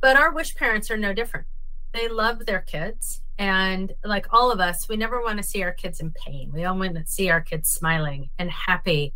but 0.00 0.16
our 0.16 0.32
wish 0.32 0.54
parents 0.54 0.90
are 0.90 0.96
no 0.96 1.12
different 1.12 1.46
they 1.92 2.08
love 2.08 2.46
their 2.46 2.60
kids. 2.60 3.22
And 3.38 3.94
like 4.04 4.26
all 4.30 4.52
of 4.52 4.60
us 4.60 4.88
we 4.88 4.96
never 4.96 5.22
want 5.22 5.38
to 5.38 5.42
see 5.42 5.62
our 5.62 5.72
kids 5.72 6.00
in 6.00 6.12
pain. 6.12 6.52
We 6.52 6.64
all 6.64 6.78
want 6.78 6.94
to 6.96 7.06
see 7.06 7.30
our 7.30 7.40
kids 7.40 7.70
smiling 7.70 8.30
and 8.38 8.50
happy 8.50 9.14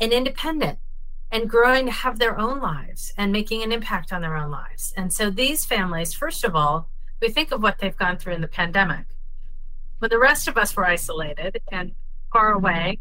and 0.00 0.12
independent 0.12 0.78
and 1.30 1.48
growing 1.48 1.86
to 1.86 1.92
have 1.92 2.18
their 2.18 2.38
own 2.38 2.60
lives 2.60 3.12
and 3.16 3.32
making 3.32 3.62
an 3.62 3.72
impact 3.72 4.12
on 4.12 4.22
their 4.22 4.36
own 4.36 4.50
lives. 4.50 4.92
And 4.96 5.12
so 5.12 5.30
these 5.30 5.64
families 5.64 6.14
first 6.14 6.44
of 6.44 6.56
all 6.56 6.88
we 7.20 7.28
think 7.28 7.52
of 7.52 7.62
what 7.62 7.78
they've 7.78 7.96
gone 7.96 8.16
through 8.16 8.34
in 8.34 8.40
the 8.40 8.48
pandemic. 8.48 9.06
When 9.98 10.10
the 10.10 10.18
rest 10.18 10.48
of 10.48 10.56
us 10.56 10.74
were 10.74 10.86
isolated 10.86 11.60
and 11.70 11.92
far 12.32 12.52
away 12.52 12.98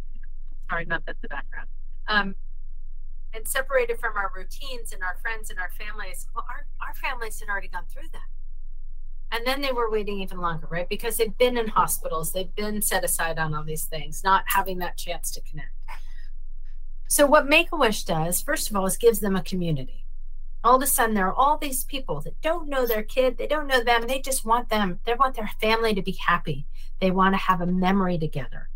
sorry 0.69 0.83
about 0.83 1.05
that 1.05 1.17
the 1.21 1.27
background 1.27 1.67
um, 2.07 2.35
and 3.33 3.47
separated 3.47 3.99
from 3.99 4.15
our 4.15 4.31
routines 4.35 4.93
and 4.93 5.03
our 5.03 5.17
friends 5.21 5.49
and 5.49 5.59
our 5.59 5.71
families 5.77 6.27
well 6.35 6.45
our, 6.49 6.65
our 6.85 6.93
families 6.93 7.39
had 7.39 7.49
already 7.49 7.67
gone 7.67 7.85
through 7.91 8.07
that 8.13 8.27
and 9.31 9.45
then 9.45 9.61
they 9.61 9.71
were 9.71 9.89
waiting 9.89 10.21
even 10.21 10.39
longer, 10.39 10.67
right? 10.69 10.89
Because 10.89 11.17
they've 11.17 11.37
been 11.37 11.57
in 11.57 11.67
hospitals, 11.67 12.33
they've 12.33 12.53
been 12.55 12.81
set 12.81 13.03
aside 13.03 13.39
on 13.39 13.53
all 13.53 13.63
these 13.63 13.85
things, 13.85 14.23
not 14.23 14.43
having 14.47 14.79
that 14.79 14.97
chance 14.97 15.31
to 15.31 15.41
connect. 15.41 15.71
So, 17.07 17.25
what 17.25 17.47
Make 17.47 17.71
a 17.71 17.77
Wish 17.77 18.03
does, 18.03 18.41
first 18.41 18.69
of 18.69 18.75
all, 18.75 18.85
is 18.85 18.97
gives 18.97 19.19
them 19.19 19.35
a 19.35 19.43
community. 19.43 20.05
All 20.63 20.75
of 20.75 20.81
a 20.81 20.87
sudden, 20.87 21.15
there 21.15 21.27
are 21.27 21.33
all 21.33 21.57
these 21.57 21.83
people 21.83 22.21
that 22.21 22.39
don't 22.41 22.69
know 22.69 22.85
their 22.85 23.03
kid, 23.03 23.37
they 23.37 23.47
don't 23.47 23.67
know 23.67 23.83
them, 23.83 24.07
they 24.07 24.21
just 24.21 24.45
want 24.45 24.69
them, 24.69 24.99
they 25.05 25.15
want 25.15 25.35
their 25.35 25.49
family 25.59 25.93
to 25.95 26.01
be 26.01 26.17
happy. 26.25 26.67
They 27.01 27.11
want 27.11 27.33
to 27.33 27.37
have 27.37 27.61
a 27.61 27.65
memory 27.65 28.17
together, 28.19 28.69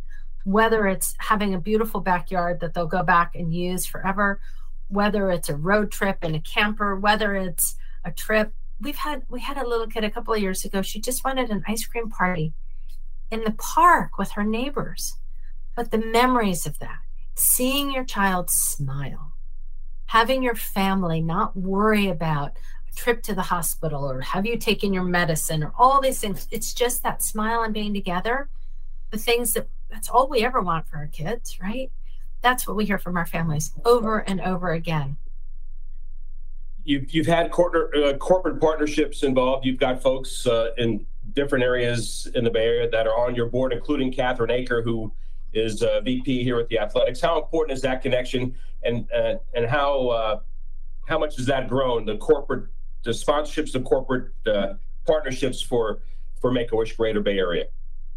whether 0.44 0.88
it's 0.88 1.16
having 1.20 1.54
a 1.54 1.62
beautiful 1.62 2.02
backyard 2.02 2.60
that 2.60 2.74
they'll 2.74 2.88
go 2.88 3.04
back 3.04 3.36
and 3.36 3.54
use 3.54 3.86
forever, 3.86 4.42
whether 4.88 5.30
it's 5.30 5.50
a 5.50 5.56
road 5.56 5.92
trip 5.92 6.24
in 6.24 6.34
a 6.34 6.40
camper, 6.40 6.96
whether 6.96 7.36
it's 7.36 7.76
a 8.04 8.12
trip. 8.12 8.52
We've 8.80 8.96
had 8.96 9.24
we 9.30 9.40
had 9.40 9.58
a 9.58 9.68
little 9.68 9.88
kid 9.88 10.04
a 10.04 10.12
couple 10.12 10.34
of 10.34 10.42
years 10.42 10.66
ago. 10.66 10.82
She 10.82 11.00
just 11.00 11.24
wanted 11.24 11.50
an 11.50 11.64
ice 11.68 11.86
cream 11.86 12.10
party 12.10 12.54
in 13.32 13.44
the 13.44 13.52
park 13.52 14.18
with 14.18 14.32
her 14.32 14.44
neighbors. 14.44 15.18
But 15.76 15.92
the 15.92 15.98
memories 15.98 16.66
of 16.66 16.80
that, 16.80 17.00
seeing 17.36 17.92
your 17.92 18.06
child 18.06 18.50
smile, 18.50 19.34
having 20.08 20.42
your 20.44 20.56
family 20.56 21.22
not 21.22 21.56
worry 21.56 22.08
about 22.08 22.54
a 22.90 22.96
trip 22.96 23.24
to 23.24 23.36
the 23.36 23.42
hospital 23.42 24.10
or 24.10 24.22
have 24.22 24.46
you 24.46 24.58
taken 24.58 24.94
your 24.94 25.04
medicine 25.04 25.64
or 25.64 25.74
all 25.78 26.00
these 26.00 26.20
things. 26.20 26.48
It's 26.52 26.74
just 26.74 27.04
that 27.04 27.22
smile 27.22 27.64
and 27.64 27.74
being 27.74 27.94
together. 27.94 28.50
The 29.12 29.18
things 29.18 29.54
that 29.54 29.68
that's 29.90 30.10
all 30.10 30.28
we 30.28 30.44
ever 30.44 30.62
want 30.62 30.88
for 30.88 30.98
our 30.98 31.08
kids, 31.08 31.60
right? 31.62 31.92
That's 32.42 32.68
what 32.68 32.76
we 32.76 32.86
hear 32.86 32.98
from 32.98 33.18
our 33.18 33.26
families 33.26 33.72
over 33.86 34.20
and 34.20 34.42
over 34.42 34.72
again. 34.72 35.18
You've, 36.86 37.12
you've 37.14 37.28
had 37.28 37.52
corporate, 37.52 37.96
uh, 38.04 38.18
corporate 38.18 38.62
partnerships 38.62 39.24
involved. 39.24 39.66
You've 39.66 39.80
got 39.80 40.02
folks 40.02 40.46
uh, 40.46 40.70
in 40.78 41.06
different 41.34 41.64
areas 41.64 42.28
in 42.36 42.44
the 42.44 42.52
Bay 42.52 42.66
Area 42.66 42.90
that 42.92 43.08
are 43.08 43.18
on 43.18 43.34
your 43.34 43.48
board, 43.48 43.74
including 43.74 44.12
Catherine 44.12 44.52
Aker, 44.52 44.84
who 44.84 45.12
is 45.54 45.82
uh, 45.82 46.02
VP 46.02 46.44
here 46.44 46.60
at 46.60 46.70
the 46.70 46.78
Athletics. 46.78 47.20
How 47.20 47.42
important 47.42 47.76
is 47.76 47.82
that 47.82 48.04
connection, 48.04 48.56
and 48.84 49.12
uh, 49.12 49.36
and 49.56 49.66
how 49.66 50.10
uh, 50.10 50.40
how 51.08 51.18
much 51.18 51.38
has 51.38 51.48
that 51.48 51.68
grown? 51.68 52.06
The 52.06 52.18
corporate, 52.18 52.70
the 53.04 53.12
sponsorships, 53.12 53.72
the 53.72 53.82
corporate 53.82 54.32
partnerships 55.08 55.62
for 55.62 56.04
for 56.40 56.52
Make 56.52 56.72
a 56.72 56.76
Wish 56.76 56.96
Greater 56.96 57.22
Bay 57.22 57.40
Area. 57.40 57.66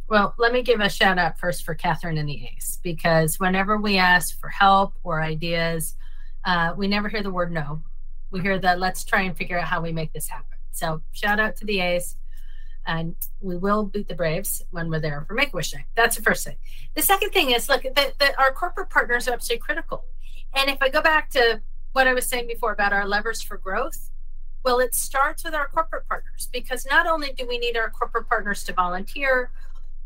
Well, 0.08 0.34
let 0.38 0.52
me 0.52 0.62
give 0.62 0.80
a 0.80 0.88
shout 0.88 1.18
out 1.18 1.38
first 1.38 1.64
for 1.64 1.74
Catherine 1.74 2.18
and 2.18 2.28
the 2.28 2.50
A's 2.54 2.78
because 2.82 3.38
whenever 3.38 3.76
we 3.78 3.98
ask 3.98 4.38
for 4.40 4.48
help 4.48 4.94
or 5.04 5.22
ideas, 5.22 5.96
uh, 6.44 6.74
we 6.76 6.88
never 6.88 7.08
hear 7.08 7.22
the 7.22 7.30
word 7.30 7.52
no. 7.52 7.82
We 8.30 8.40
hear 8.40 8.58
the 8.58 8.76
let's 8.76 9.04
try 9.04 9.22
and 9.22 9.36
figure 9.36 9.58
out 9.58 9.66
how 9.66 9.80
we 9.80 9.92
make 9.92 10.12
this 10.12 10.28
happen. 10.28 10.58
So 10.70 11.02
shout 11.12 11.40
out 11.40 11.56
to 11.56 11.64
the 11.64 11.80
A's 11.80 12.16
and 12.86 13.14
we 13.40 13.56
will 13.56 13.84
beat 13.84 14.08
the 14.08 14.14
Braves 14.14 14.64
when 14.70 14.90
we're 14.90 15.00
there 15.00 15.24
for 15.28 15.34
Make 15.34 15.52
a 15.52 15.56
Wish. 15.56 15.74
That's 15.94 16.16
the 16.16 16.22
first 16.22 16.44
thing. 16.44 16.56
The 16.94 17.02
second 17.02 17.30
thing 17.30 17.50
is 17.50 17.68
look, 17.68 17.82
that 17.94 18.34
our 18.38 18.52
corporate 18.52 18.90
partners 18.90 19.28
are 19.28 19.32
absolutely 19.32 19.60
critical. 19.60 20.04
And 20.54 20.70
if 20.70 20.78
I 20.80 20.88
go 20.88 21.02
back 21.02 21.30
to 21.30 21.60
what 21.92 22.06
I 22.06 22.14
was 22.14 22.26
saying 22.26 22.46
before 22.46 22.72
about 22.72 22.92
our 22.92 23.06
levers 23.06 23.42
for 23.42 23.58
growth, 23.58 24.10
well, 24.64 24.80
it 24.80 24.94
starts 24.94 25.44
with 25.44 25.54
our 25.54 25.68
corporate 25.68 26.08
partners 26.08 26.48
because 26.52 26.86
not 26.86 27.06
only 27.06 27.32
do 27.32 27.46
we 27.46 27.58
need 27.58 27.76
our 27.76 27.90
corporate 27.90 28.28
partners 28.28 28.64
to 28.64 28.72
volunteer 28.72 29.50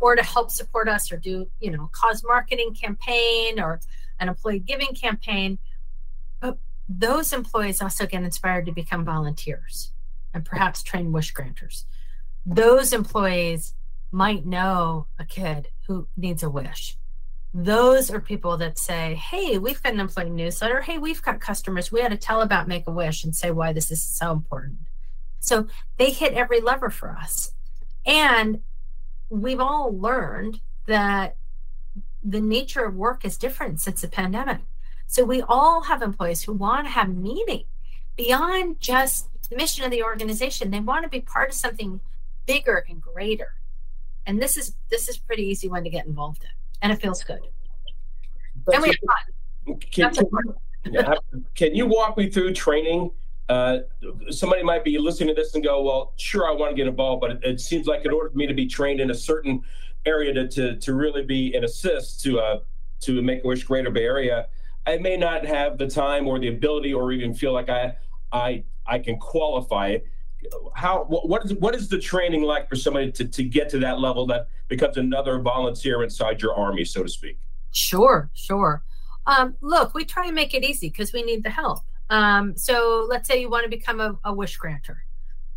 or 0.01 0.17
to 0.17 0.23
help 0.23 0.51
support 0.51 0.89
us 0.89 1.13
or 1.13 1.17
do, 1.17 1.47
you 1.61 1.71
know, 1.71 1.89
cause 1.93 2.25
marketing 2.25 2.75
campaign 2.75 3.61
or 3.61 3.81
an 4.19 4.29
employee 4.29 4.59
giving 4.59 4.95
campaign, 4.95 5.59
but 6.41 6.59
those 6.89 7.33
employees 7.33 7.81
also 7.81 8.07
get 8.07 8.23
inspired 8.23 8.67
to 8.67 8.73
become 8.73 9.05
volunteers 9.05 9.93
and 10.35 10.45
perhaps 10.45 10.83
train 10.83 11.13
wish 11.13 11.31
granters 11.31 11.87
those 12.45 12.93
employees 12.93 13.75
might 14.11 14.45
know 14.45 15.07
a 15.19 15.25
kid 15.25 15.69
who 15.87 16.09
needs 16.17 16.43
a 16.43 16.51
wish. 16.51 16.97
Those 17.55 18.11
are 18.11 18.21
people 18.21 18.57
that 18.59 18.79
say, 18.79 19.15
Hey, 19.15 19.59
we've 19.59 19.83
got 19.83 19.93
an 19.93 20.01
employee 20.01 20.31
newsletter. 20.31 20.81
Hey, 20.81 20.99
we've 20.99 21.23
got 21.23 21.41
customers. 21.41 21.93
We 21.93 22.01
had 22.01 22.11
to 22.11 22.17
tell 22.17 22.43
about 22.43 22.69
Make 22.69 22.87
a 22.87 22.91
Wish 22.91 23.25
and 23.25 23.35
say 23.35 23.51
why 23.51 23.73
this 23.73 23.91
is 23.91 24.03
so 24.03 24.33
important. 24.33 24.79
So 25.41 25.67
they 25.99 26.11
hit 26.11 26.35
every 26.35 26.61
lever 26.61 26.91
for 26.91 27.11
us. 27.11 27.53
And 28.07 28.61
we've 29.29 29.61
all 29.61 29.97
learned 29.97 30.61
that 30.87 31.37
the 32.23 32.41
nature 32.41 32.85
of 32.85 32.95
work 32.95 33.25
is 33.25 33.37
different 33.37 33.81
since 33.81 34.01
the 34.01 34.09
pandemic. 34.09 34.61
So 35.13 35.25
we 35.25 35.43
all 35.43 35.83
have 35.83 36.01
employees 36.01 36.43
who 36.43 36.55
want 36.55 36.87
to 36.87 36.91
have 36.91 37.15
meaning 37.15 37.65
beyond 38.17 38.81
just 38.81 39.29
the 39.51 39.57
mission 39.57 39.85
of 39.85 39.91
the 39.91 40.03
organization. 40.03 40.71
They 40.71 40.81
want 40.81 41.03
to 41.03 41.11
be 41.11 41.21
part 41.21 41.51
of 41.51 41.55
something 41.55 42.01
bigger 42.47 42.83
and 42.89 42.99
greater. 42.99 43.53
And 44.25 44.41
this 44.41 44.57
is 44.57 44.75
this 44.91 45.11
is 45.11 45.19
pretty 45.19 45.43
easy 45.43 45.69
one 45.69 45.85
to 45.85 45.91
get 45.91 46.07
involved 46.07 46.45
in, 46.45 46.49
and 46.81 46.93
it 46.93 47.03
feels 47.03 47.23
good. 47.23 47.41
But 48.65 48.77
and 48.77 48.85
we 48.85 48.89
have 48.89 48.97
fun. 49.67 49.79
Can, 49.91 50.15
can, 50.15 51.45
can 51.55 51.75
you 51.75 51.85
walk 51.85 52.17
me 52.17 52.31
through 52.31 52.55
training? 52.55 53.11
Uh, 53.51 53.81
somebody 54.31 54.63
might 54.63 54.83
be 54.83 54.97
listening 54.97 55.29
to 55.29 55.35
this 55.35 55.55
and 55.55 55.63
go, 55.63 55.83
"Well, 55.83 56.15
sure, 56.17 56.49
I 56.49 56.53
want 56.53 56.71
to 56.71 56.77
get 56.77 56.87
involved, 56.87 57.21
but 57.21 57.33
it, 57.33 57.41
it 57.43 57.61
seems 57.61 57.87
like 57.87 58.07
in 58.07 58.13
order 58.13 58.31
for 58.31 58.37
me 58.39 58.47
to 58.47 58.55
be 58.55 58.67
trained 58.67 58.99
in 58.99 59.11
a 59.11 59.15
certain 59.15 59.63
area 60.07 60.33
to 60.33 60.49
to, 60.49 60.77
to 60.77 60.95
really 60.95 61.23
be 61.23 61.55
an 61.55 61.65
assist 61.65 62.23
to 62.23 62.41
uh, 62.41 62.61
to 63.01 63.21
Make 63.21 63.45
a 63.45 63.47
Wish 63.47 63.65
Greater 63.65 63.91
Bay 63.91 64.05
Area, 64.05 64.47
I 64.87 64.99
may 64.99 65.17
not 65.17 65.45
have 65.45 65.79
the 65.79 65.87
time 65.87 66.27
or 66.27 66.39
the 66.39 66.49
ability, 66.49 66.93
or 66.93 67.13
even 67.13 67.35
feel 67.35 67.53
like 67.53 67.69
I 67.69 67.97
I 68.33 68.65
I 68.87 68.99
can 68.99 69.19
qualify. 69.19 69.99
How 70.75 71.05
what 71.05 71.45
is 71.45 71.55
what 71.55 71.75
is 71.75 71.89
the 71.89 71.99
training 71.99 72.43
like 72.43 72.69
for 72.69 72.75
somebody 72.75 73.13
to, 73.13 73.25
to 73.25 73.45
get 73.45 73.69
to 73.71 73.79
that 73.79 74.01
level 74.01 74.27
that 74.27 74.49
becomes 74.67 74.97
another 74.97 75.39
volunteer 75.39 76.03
inside 76.03 76.43
your 76.43 76.55
army 76.55 76.85
so 76.85 77.03
to 77.05 77.09
speak? 77.09 77.39
Sure 77.71 78.29
sure. 78.35 78.83
Um, 79.27 79.55
look 79.61 79.95
we 79.95 80.05
try 80.05 80.27
and 80.27 80.35
make 80.35 80.53
it 80.53 80.65
easy 80.65 80.89
because 80.89 81.13
we 81.13 81.23
need 81.23 81.45
the 81.45 81.51
help. 81.51 81.85
Um, 82.11 82.57
so 82.57 83.07
let's 83.09 83.29
say 83.29 83.41
you 83.41 83.49
want 83.49 83.65
to 83.65 83.71
become 83.71 84.01
a, 84.01 84.19
a 84.25 84.35
wish 84.35 84.57
granter. 84.57 85.05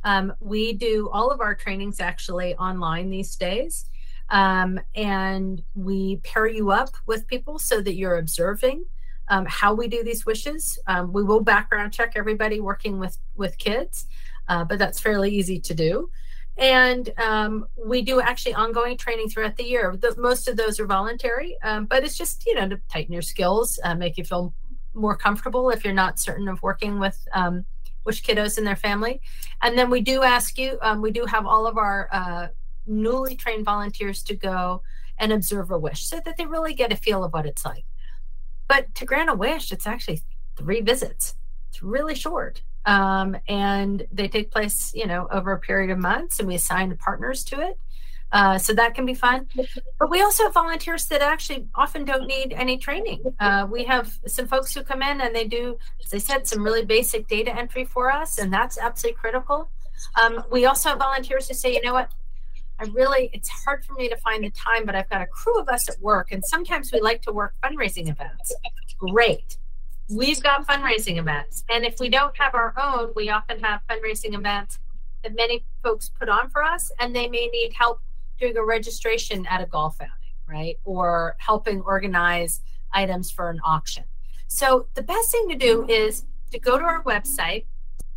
Um, 0.03 0.33
we 0.39 0.73
do 0.73 1.09
all 1.11 1.31
of 1.31 1.41
our 1.41 1.55
trainings 1.55 1.99
actually 1.99 2.55
online 2.55 3.09
these 3.09 3.35
days. 3.35 3.89
Um, 4.29 4.79
and 4.95 5.63
we 5.73 6.17
pair 6.17 6.47
you 6.47 6.69
up 6.69 6.89
with 7.07 7.27
people 7.27 7.57
so 7.57 7.81
that 7.81 7.95
you're 7.95 8.17
observing 8.17 8.85
um, 9.27 9.45
how 9.47 9.73
we 9.73 9.87
do 9.87 10.03
these 10.03 10.25
wishes 10.25 10.79
um, 10.87 11.11
we 11.13 11.23
will 11.23 11.41
background 11.41 11.91
check 11.93 12.13
everybody 12.15 12.59
working 12.59 12.99
with 12.99 13.17
with 13.35 13.57
kids 13.57 14.07
uh, 14.47 14.63
but 14.63 14.79
that's 14.79 14.99
fairly 14.99 15.31
easy 15.31 15.59
to 15.59 15.73
do. 15.73 16.09
And 16.57 17.11
um, 17.17 17.65
we 17.75 18.01
do 18.01 18.21
actually 18.21 18.53
ongoing 18.53 18.97
training 18.97 19.29
throughout 19.29 19.57
the 19.57 19.63
year. 19.63 19.95
The, 19.97 20.15
most 20.17 20.47
of 20.47 20.55
those 20.55 20.79
are 20.79 20.85
voluntary, 20.85 21.57
um, 21.63 21.85
but 21.85 22.03
it's 22.03 22.17
just, 22.17 22.45
you 22.45 22.55
know, 22.55 22.69
to 22.69 22.79
tighten 22.89 23.11
your 23.11 23.21
skills, 23.21 23.77
uh, 23.83 23.95
make 23.95 24.17
you 24.17 24.23
feel 24.23 24.53
more 24.93 25.17
comfortable 25.17 25.69
if 25.69 25.83
you're 25.83 25.93
not 25.93 26.17
certain 26.17 26.47
of 26.47 26.61
working 26.63 26.97
with 26.97 27.19
um, 27.33 27.65
wish 28.05 28.23
kiddos 28.23 28.57
and 28.57 28.65
their 28.65 28.77
family. 28.77 29.19
And 29.61 29.77
then 29.77 29.89
we 29.89 29.99
do 29.99 30.23
ask 30.23 30.57
you, 30.57 30.77
um, 30.81 31.01
we 31.01 31.11
do 31.11 31.25
have 31.25 31.45
all 31.45 31.67
of 31.67 31.77
our 31.77 32.07
uh, 32.13 32.47
newly 32.87 33.35
trained 33.35 33.65
volunteers 33.65 34.23
to 34.23 34.35
go 34.35 34.81
and 35.17 35.33
observe 35.33 35.71
a 35.71 35.77
wish 35.77 36.05
so 36.05 36.21
that 36.23 36.37
they 36.37 36.45
really 36.45 36.73
get 36.73 36.93
a 36.93 36.95
feel 36.95 37.23
of 37.23 37.33
what 37.33 37.45
it's 37.45 37.65
like. 37.65 37.83
But 38.67 38.93
to 38.95 39.05
grant 39.05 39.29
a 39.29 39.33
wish, 39.33 39.71
it's 39.71 39.87
actually 39.87 40.21
three 40.57 40.81
visits. 40.81 41.35
It's 41.69 41.83
really 41.83 42.15
short. 42.15 42.61
Um, 42.85 43.35
and 43.47 44.05
they 44.11 44.27
take 44.27 44.51
place 44.51 44.93
you 44.93 45.07
know 45.07 45.27
over 45.31 45.51
a 45.51 45.59
period 45.59 45.89
of 45.89 45.97
months 45.97 46.39
and 46.39 46.47
we 46.47 46.55
assign 46.55 46.95
partners 46.97 47.43
to 47.45 47.61
it. 47.61 47.79
Uh, 48.31 48.57
so 48.57 48.73
that 48.73 48.95
can 48.95 49.05
be 49.05 49.13
fun. 49.13 49.47
But 49.99 50.09
we 50.09 50.21
also 50.21 50.43
have 50.43 50.53
volunteers 50.53 51.05
that 51.07 51.21
actually 51.21 51.67
often 51.75 52.05
don't 52.05 52.27
need 52.27 52.53
any 52.53 52.77
training. 52.77 53.23
Uh, 53.39 53.67
we 53.69 53.85
have 53.85 54.19
some 54.27 54.47
folks 54.47 54.73
who 54.73 54.83
come 54.83 55.01
in 55.01 55.21
and 55.21 55.33
they 55.33 55.45
do 55.45 55.77
as 56.03 56.13
i 56.13 56.17
said 56.17 56.47
some 56.47 56.63
really 56.63 56.83
basic 56.83 57.27
data 57.27 57.55
entry 57.55 57.85
for 57.85 58.11
us 58.11 58.37
and 58.37 58.51
that's 58.51 58.77
absolutely 58.77 59.17
critical. 59.19 59.69
Um, 60.21 60.43
we 60.51 60.65
also 60.65 60.89
have 60.89 60.99
volunteers 60.99 61.47
who 61.47 61.53
say 61.53 61.73
you 61.73 61.81
know 61.81 61.93
what 61.93 62.11
I 62.79 62.85
really, 62.85 63.29
it's 63.33 63.49
hard 63.49 63.85
for 63.85 63.93
me 63.93 64.09
to 64.09 64.17
find 64.17 64.43
the 64.43 64.49
time, 64.51 64.85
but 64.85 64.95
I've 64.95 65.09
got 65.09 65.21
a 65.21 65.27
crew 65.27 65.59
of 65.59 65.69
us 65.69 65.87
at 65.89 65.99
work, 66.01 66.31
and 66.31 66.43
sometimes 66.43 66.91
we 66.91 66.99
like 66.99 67.21
to 67.23 67.31
work 67.31 67.53
fundraising 67.63 68.09
events. 68.09 68.53
Great 68.97 69.57
we've 70.09 70.41
got 70.41 70.67
fundraising 70.67 71.17
events. 71.17 71.63
And 71.69 71.85
if 71.85 71.99
we 71.99 72.09
don't 72.09 72.35
have 72.37 72.53
our 72.55 72.73
own, 72.77 73.11
we 73.15 73.29
often 73.29 73.59
have 73.61 73.81
fundraising 73.89 74.35
events 74.35 74.79
that 75.23 75.35
many 75.35 75.65
folks 75.83 76.09
put 76.09 76.29
on 76.29 76.49
for 76.49 76.63
us, 76.63 76.91
and 76.99 77.15
they 77.15 77.27
may 77.27 77.47
need 77.47 77.73
help 77.73 78.01
doing 78.39 78.55
a 78.57 78.63
registration 78.63 79.45
at 79.47 79.61
a 79.61 79.65
golf 79.65 79.97
outing, 80.01 80.11
right? 80.47 80.77
Or 80.83 81.35
helping 81.39 81.81
organize 81.81 82.61
items 82.91 83.31
for 83.31 83.49
an 83.49 83.59
auction. 83.63 84.03
So 84.47 84.87
the 84.93 85.01
best 85.01 85.31
thing 85.31 85.49
to 85.49 85.55
do 85.55 85.85
is 85.87 86.25
to 86.51 86.59
go 86.59 86.77
to 86.77 86.83
our 86.83 87.03
website. 87.03 87.65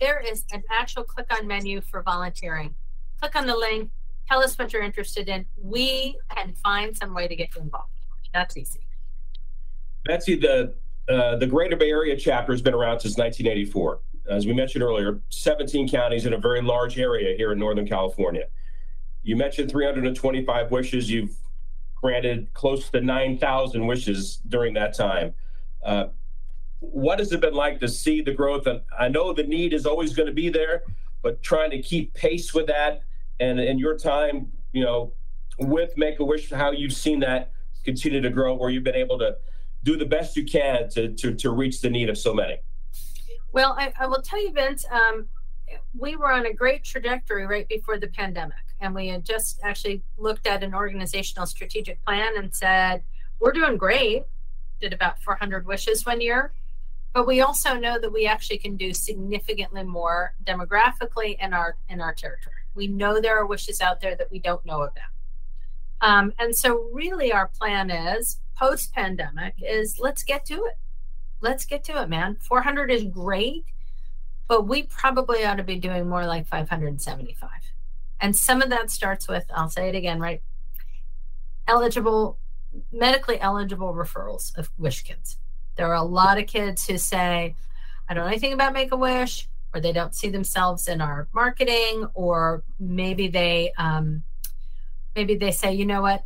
There 0.01 0.21
is 0.21 0.45
an 0.53 0.63
actual 0.71 1.05
click 1.05 1.27
on 1.31 1.47
menu 1.47 1.81
for 1.81 2.03
volunteering. 2.03 2.75
Click 3.19 3.35
on 3.35 3.47
the 3.47 3.57
link, 3.57 3.91
tell 4.29 4.43
us 4.43 4.59
what 4.59 4.73
you're 4.73 4.83
interested 4.83 5.29
in. 5.29 5.47
We 5.61 6.19
can 6.35 6.55
find 6.55 6.97
some 6.97 7.15
way 7.15 7.27
to 7.27 7.35
get 7.35 7.55
you 7.55 7.63
involved. 7.63 7.91
That's 8.35 8.57
easy. 8.57 8.81
Betsy, 10.05 10.37
the 10.37 10.75
uh, 11.09 11.37
the 11.37 11.47
Greater 11.47 11.77
Bay 11.77 11.91
Area 11.91 12.17
chapter 12.17 12.53
has 12.53 12.61
been 12.61 12.75
around 12.75 13.01
since 13.01 13.17
1984. 13.17 14.01
As 14.29 14.47
we 14.47 14.53
mentioned 14.53 14.85
earlier, 14.85 15.21
17 15.31 15.89
counties 15.89 16.27
in 16.27 16.35
a 16.35 16.39
very 16.39 16.61
large 16.61 16.99
area 16.99 17.35
here 17.35 17.53
in 17.53 17.59
Northern 17.59 17.89
California. 17.89 18.45
You 19.23 19.35
mentioned 19.35 19.71
325 19.71 20.71
wishes. 20.71 21.11
You've 21.11 21.35
granted 21.97 22.53
close 22.53 22.91
to 22.91 23.01
9,000 23.01 23.87
wishes 23.87 24.43
during 24.49 24.75
that 24.75 24.95
time. 24.95 25.33
Uh, 25.83 26.09
what 26.81 27.19
has 27.19 27.33
it 27.33 27.41
been 27.41 27.55
like 27.55 27.81
to 27.81 27.89
see 27.89 28.21
the 28.21 28.33
growth? 28.33 28.67
And 28.67 28.83
I 28.99 29.09
know 29.09 29.33
the 29.33 29.45
need 29.45 29.73
is 29.73 29.87
always 29.87 30.15
going 30.15 30.29
to 30.29 30.35
be 30.35 30.51
there, 30.51 30.83
but 31.23 31.43
trying 31.43 31.71
to 31.71 31.81
keep 31.81 32.13
pace 32.13 32.53
with 32.53 32.67
that 32.67 33.03
and 33.41 33.61
in 33.61 33.79
your 33.79 33.97
time, 33.97 34.53
you 34.73 34.85
know, 34.85 35.13
with 35.59 35.97
Make 35.97 36.21
a 36.21 36.25
Wish, 36.25 36.51
how 36.51 36.71
you've 36.71 36.93
seen 36.93 37.21
that 37.21 37.53
continue 37.85 38.21
to 38.21 38.31
grow, 38.31 38.55
where 38.55 38.71
you've 38.71 38.85
been 38.85 38.95
able 38.95 39.19
to 39.19 39.37
do 39.83 39.97
the 39.97 40.07
best 40.07 40.37
you 40.37 40.45
can 40.45 40.89
to, 40.91 41.09
to, 41.15 41.35
to 41.35 41.51
reach 41.51 41.81
the 41.81 41.91
need 41.91 42.09
of 42.09 42.19
so 42.19 42.35
many. 42.35 42.59
Well, 43.53 43.75
I, 43.79 43.93
I 43.99 44.07
will 44.07 44.23
tell 44.23 44.43
you, 44.43 44.53
Vince, 44.53 44.85
um, 44.91 45.27
we 45.97 46.17
were 46.17 46.33
on 46.33 46.47
a 46.47 46.53
great 46.53 46.85
trajectory 46.85 47.47
right 47.47 47.69
before 47.69 47.99
the 47.99 48.09
pandemic. 48.09 48.57
And 48.81 48.95
we 48.95 49.09
had 49.09 49.25
just 49.25 49.61
actually 49.63 50.03
looked 50.17 50.47
at 50.47 50.63
an 50.63 50.75
organizational 50.75 51.47
strategic 51.47 52.05
plan 52.05 52.37
and 52.37 52.55
said, 52.55 53.03
we're 53.41 53.53
doing 53.53 53.77
great. 53.77 54.25
Did 54.81 54.93
about 54.93 55.21
400 55.23 55.67
wishes 55.67 56.07
one 56.07 56.21
year. 56.21 56.53
But 57.13 57.27
we 57.27 57.41
also 57.41 57.75
know 57.75 57.99
that 57.99 58.13
we 58.13 58.27
actually 58.27 58.59
can 58.59 58.77
do 58.77 58.93
significantly 58.93 59.83
more 59.83 60.35
demographically 60.45 61.37
in 61.41 61.53
our 61.53 61.77
in 61.89 62.01
our 62.01 62.15
territory. 62.15 62.58
We 62.75 62.87
know 62.87 63.21
there 63.21 63.39
are 63.39 63.47
wishes 63.47 63.81
out 63.81 64.01
there 64.01 64.15
that 64.17 64.31
we 64.31 64.39
don't 64.39 64.65
know 64.65 64.83
about. 64.83 64.93
Um, 66.01 66.33
and 66.39 66.55
so 66.57 66.89
really 66.93 67.33
our 67.33 67.49
plan 67.49 67.91
is 67.91 68.41
post 68.57 68.93
pandemic 68.93 69.55
is 69.61 69.99
let's 69.99 70.23
get 70.23 70.45
to 70.47 70.55
it. 70.55 70.79
Let's 71.41 71.65
get 71.65 71.85
to 71.85 72.03
it, 72.03 72.09
man. 72.09 72.37
400 72.41 72.91
is 72.91 73.05
great 73.05 73.65
but 74.49 74.67
we 74.67 74.85
probably 74.85 75.45
ought 75.45 75.57
to 75.57 75.63
be 75.63 75.77
doing 75.77 76.09
more 76.09 76.27
like 76.27 76.47
575. 76.47 77.51
And 78.21 78.35
some 78.35 78.63
of 78.63 78.71
that 78.71 78.91
starts 78.91 79.29
with, 79.29 79.45
I'll 79.55 79.69
say 79.69 79.91
it 79.91 79.95
again, 79.95 80.19
right? 80.19 80.43
Eligible, 81.69 82.39
medically 82.91 83.39
eligible 83.39 83.95
referrals 83.95 84.57
of 84.57 84.71
wish 84.79 85.03
kids. 85.03 85.37
There 85.77 85.87
are 85.87 85.95
a 85.95 86.03
lot 86.03 86.39
of 86.39 86.47
kids 86.47 86.87
who 86.87 86.99
say, 86.99 87.55
I 88.09 88.15
don't 88.15 88.25
know 88.25 88.29
anything 88.29 88.55
about 88.55 88.73
Make 88.73 88.91
a 88.91 88.97
Wish, 88.97 89.49
or 89.75 89.81
they 89.81 89.93
don't 89.93 90.15
see 90.15 90.29
themselves 90.29 90.89
in 90.89 91.01
our 91.01 91.29
marketing, 91.33 92.09
or 92.15 92.63
maybe 92.79 93.29
they 93.29 93.73
um, 93.79 94.23
maybe 95.15 95.35
they 95.35 95.51
say, 95.51 95.73
you 95.73 95.85
know 95.85 96.03
what, 96.03 96.25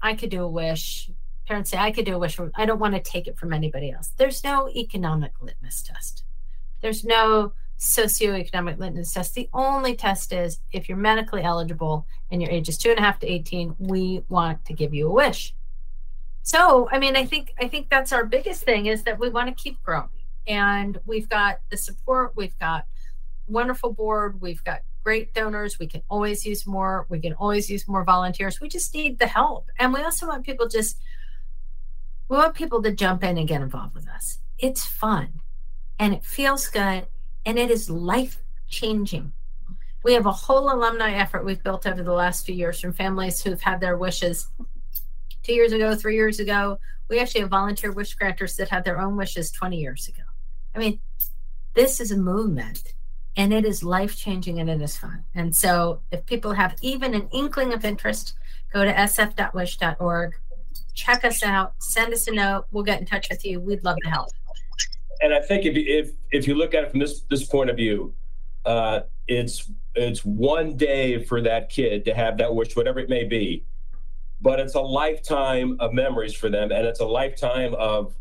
I 0.00 0.14
could 0.14 0.30
do 0.30 0.42
a 0.42 0.48
wish. 0.48 1.10
Parents 1.46 1.70
say 1.70 1.78
I 1.78 1.90
could 1.90 2.06
do 2.06 2.14
a 2.14 2.18
wish. 2.18 2.34
From, 2.34 2.52
I 2.54 2.66
don't 2.66 2.80
want 2.80 2.94
to 2.94 3.00
take 3.00 3.26
it 3.26 3.38
from 3.38 3.52
anybody 3.52 3.90
else. 3.90 4.12
There's 4.16 4.42
no 4.42 4.68
economic 4.68 5.32
litmus 5.40 5.82
test. 5.82 6.24
There's 6.80 7.04
no 7.04 7.52
socioeconomic 7.78 8.78
litmus 8.78 9.12
test. 9.12 9.34
The 9.34 9.48
only 9.52 9.94
test 9.94 10.32
is 10.32 10.60
if 10.72 10.88
you're 10.88 10.98
medically 10.98 11.42
eligible 11.42 12.06
and 12.30 12.40
your 12.40 12.50
age 12.50 12.68
is 12.68 12.78
two 12.78 12.90
and 12.90 12.98
a 12.98 13.02
half 13.02 13.18
to 13.20 13.26
18, 13.26 13.76
we 13.78 14.24
want 14.28 14.64
to 14.66 14.72
give 14.72 14.94
you 14.94 15.08
a 15.08 15.12
wish. 15.12 15.54
So, 16.42 16.88
I 16.92 16.98
mean, 16.98 17.16
I 17.16 17.24
think 17.24 17.54
I 17.58 17.68
think 17.68 17.88
that's 17.88 18.12
our 18.12 18.24
biggest 18.24 18.62
thing 18.62 18.86
is 18.86 19.02
that 19.04 19.18
we 19.18 19.30
want 19.30 19.48
to 19.48 19.62
keep 19.62 19.82
growing. 19.82 20.08
And 20.46 20.98
we've 21.06 21.28
got 21.28 21.60
the 21.70 21.76
support, 21.76 22.32
we've 22.36 22.58
got 22.58 22.86
wonderful 23.46 23.92
board, 23.92 24.40
we've 24.40 24.62
got 24.64 24.80
great 25.04 25.34
donors. 25.34 25.78
We 25.78 25.86
can 25.86 26.02
always 26.08 26.44
use 26.44 26.66
more. 26.66 27.06
We 27.08 27.20
can 27.20 27.34
always 27.34 27.70
use 27.70 27.86
more 27.86 28.04
volunteers. 28.04 28.60
We 28.60 28.68
just 28.68 28.94
need 28.94 29.18
the 29.18 29.26
help. 29.26 29.68
And 29.78 29.92
we 29.92 30.02
also 30.02 30.26
want 30.26 30.44
people 30.44 30.66
just 30.66 30.98
we 32.28 32.38
want 32.38 32.54
people 32.54 32.82
to 32.82 32.90
jump 32.90 33.22
in 33.22 33.36
and 33.36 33.46
get 33.46 33.60
involved 33.60 33.94
with 33.94 34.08
us. 34.08 34.38
It's 34.58 34.84
fun 34.84 35.40
and 35.98 36.14
it 36.14 36.24
feels 36.24 36.68
good 36.68 37.06
and 37.44 37.58
it 37.58 37.70
is 37.70 37.90
life 37.90 38.42
changing. 38.66 39.32
We 40.02 40.14
have 40.14 40.26
a 40.26 40.32
whole 40.32 40.72
alumni 40.72 41.12
effort 41.12 41.44
we've 41.44 41.62
built 41.62 41.86
over 41.86 42.02
the 42.02 42.12
last 42.12 42.46
few 42.46 42.54
years 42.54 42.80
from 42.80 42.92
families 42.92 43.42
who've 43.42 43.60
had 43.60 43.80
their 43.80 43.98
wishes 43.98 44.48
two 45.42 45.52
years 45.52 45.72
ago, 45.72 45.94
three 45.94 46.16
years 46.16 46.40
ago. 46.40 46.78
We 47.08 47.20
actually 47.20 47.42
have 47.42 47.50
volunteer 47.50 47.92
wish 47.92 48.14
granters 48.14 48.56
that 48.56 48.70
had 48.70 48.84
their 48.84 49.00
own 49.00 49.16
wishes 49.16 49.50
20 49.50 49.76
years 49.78 50.08
ago. 50.08 50.22
I 50.74 50.78
mean, 50.78 51.00
this 51.74 52.00
is 52.00 52.10
a 52.10 52.16
movement 52.16 52.94
and 53.36 53.52
it 53.52 53.64
is 53.64 53.82
life 53.82 54.16
changing 54.16 54.60
and 54.60 54.70
it 54.70 54.80
is 54.80 54.96
fun. 54.96 55.24
And 55.34 55.54
so, 55.54 56.00
if 56.10 56.24
people 56.26 56.52
have 56.52 56.76
even 56.82 57.14
an 57.14 57.28
inkling 57.32 57.72
of 57.72 57.84
interest, 57.84 58.34
go 58.72 58.84
to 58.84 58.92
sf.wish.org, 58.92 60.34
check 60.94 61.24
us 61.24 61.42
out, 61.42 61.74
send 61.78 62.12
us 62.12 62.28
a 62.28 62.32
note. 62.32 62.66
We'll 62.70 62.84
get 62.84 63.00
in 63.00 63.06
touch 63.06 63.28
with 63.28 63.44
you. 63.44 63.60
We'd 63.60 63.84
love 63.84 63.96
to 64.04 64.10
help 64.10 64.30
and 65.24 65.32
I 65.32 65.40
think 65.40 65.64
if 65.64 65.74
if 65.76 66.12
if 66.30 66.46
you 66.46 66.54
look 66.54 66.74
at 66.74 66.84
it 66.84 66.90
from 66.90 67.00
this 67.00 67.22
this 67.30 67.44
point 67.44 67.70
of 67.70 67.76
view, 67.76 68.14
uh, 68.64 69.00
it's 69.26 69.70
it's 69.94 70.24
one 70.24 70.76
day 70.76 71.24
for 71.24 71.40
that 71.40 71.70
kid 71.70 72.04
to 72.04 72.14
have 72.14 72.38
that 72.38 72.54
wish, 72.54 72.76
whatever 72.76 72.98
it 72.98 73.08
may 73.08 73.24
be, 73.24 73.64
but 74.40 74.60
it's 74.60 74.74
a 74.74 74.80
lifetime 74.80 75.76
of 75.80 75.92
memories 75.92 76.34
for 76.34 76.50
them, 76.50 76.72
and 76.72 76.86
it's 76.86 77.00
a 77.00 77.06
lifetime 77.06 77.74
of 77.74 78.14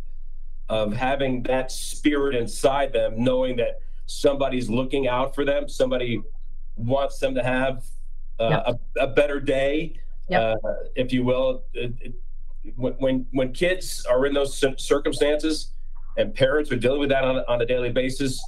of 0.70 0.94
having 0.94 1.44
that 1.44 1.72
spirit 1.72 2.36
inside 2.36 2.94
them, 2.94 3.24
knowing 3.24 3.56
that 3.58 3.80
somebody's 4.06 4.70
looking 4.70 5.08
out 5.08 5.36
for 5.36 5.46
them, 5.46 5.68
somebody 5.68 6.22
wants 6.76 7.20
them 7.20 7.36
to 7.36 7.44
have 7.44 7.84
uh, 8.40 8.50
yep. 8.50 8.82
a, 8.98 9.04
a, 9.04 9.08
better 9.08 9.40
day, 9.40 10.00
yep. 10.30 10.58
uh, 10.64 10.70
if 10.96 11.14
you 11.14 11.24
will. 11.24 11.64
It, 11.74 11.94
it, 12.02 12.14
when 12.78 13.28
when 13.32 13.52
kids 13.52 14.06
are 14.10 14.26
in 14.26 14.34
those 14.34 14.64
circumstances 14.78 15.74
and 16.18 16.34
parents 16.34 16.72
are 16.72 16.78
dealing 16.78 17.02
with 17.02 17.10
that 17.10 17.26
on, 17.26 17.44
on 17.50 17.62
a 17.62 17.66
daily 17.66 17.90
basis, 17.90 18.42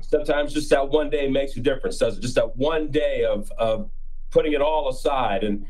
sometimes 0.00 0.52
just 0.52 0.70
that 0.70 0.88
one 0.88 1.08
day 1.08 1.28
makes 1.28 1.56
a 1.56 1.60
difference, 1.60 1.98
does 1.98 2.18
it? 2.18 2.20
Just 2.20 2.34
that 2.34 2.56
one 2.56 2.90
day 2.90 3.24
of, 3.24 3.50
of 3.58 3.90
putting 4.30 4.52
it 4.52 4.60
all 4.60 4.88
aside 4.88 5.44
and 5.44 5.66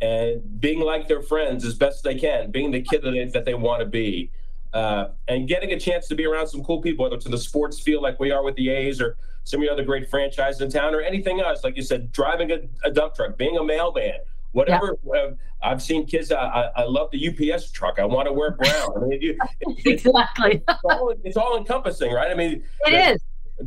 and 0.00 0.60
being 0.60 0.80
like 0.80 1.08
their 1.08 1.22
friends 1.22 1.64
as 1.64 1.74
best 1.74 2.02
they 2.02 2.16
can, 2.16 2.50
being 2.50 2.70
the 2.70 2.82
kid 2.82 3.02
that 3.02 3.12
they, 3.12 3.24
that 3.26 3.44
they 3.44 3.54
want 3.54 3.80
to 3.80 3.86
be, 3.86 4.30
uh, 4.74 5.10
and 5.28 5.48
getting 5.48 5.72
a 5.72 5.78
chance 5.78 6.08
to 6.08 6.14
be 6.14 6.26
around 6.26 6.48
some 6.48 6.62
cool 6.64 6.82
people, 6.82 7.04
whether 7.04 7.14
it's 7.14 7.24
in 7.24 7.30
the 7.30 7.38
sports 7.38 7.80
field 7.80 8.02
like 8.02 8.18
we 8.18 8.32
are 8.32 8.42
with 8.42 8.56
the 8.56 8.68
A's 8.68 9.00
or 9.00 9.16
some 9.44 9.60
of 9.60 9.66
the 9.66 9.72
other 9.72 9.84
great 9.84 10.10
franchises 10.10 10.60
in 10.60 10.70
town 10.70 10.94
or 10.94 11.00
anything 11.00 11.40
else. 11.40 11.62
Like 11.62 11.76
you 11.76 11.82
said, 11.82 12.10
driving 12.10 12.50
a, 12.50 12.58
a 12.82 12.90
dump 12.90 13.14
truck, 13.14 13.38
being 13.38 13.56
a 13.56 13.62
mailman, 13.62 14.18
whatever. 14.52 14.98
Yeah. 15.06 15.12
Uh, 15.12 15.30
I've 15.62 15.80
seen 15.80 16.06
kids. 16.06 16.32
I, 16.32 16.36
I, 16.36 16.70
I, 16.76 16.84
love 16.84 17.10
the 17.10 17.52
UPS 17.54 17.70
truck. 17.70 17.98
I 17.98 18.04
want 18.04 18.26
to 18.26 18.32
wear 18.32 18.50
brown. 18.50 18.92
I 18.96 19.06
mean, 19.06 19.22
you, 19.22 19.38
it, 19.60 19.86
exactly. 19.86 20.62
It's 20.68 20.84
all, 20.84 21.14
it's 21.22 21.36
all, 21.36 21.56
encompassing, 21.56 22.12
right? 22.12 22.30
I 22.30 22.34
mean, 22.34 22.64
it 22.86 22.90
the, 22.90 23.10
is. 23.12 23.20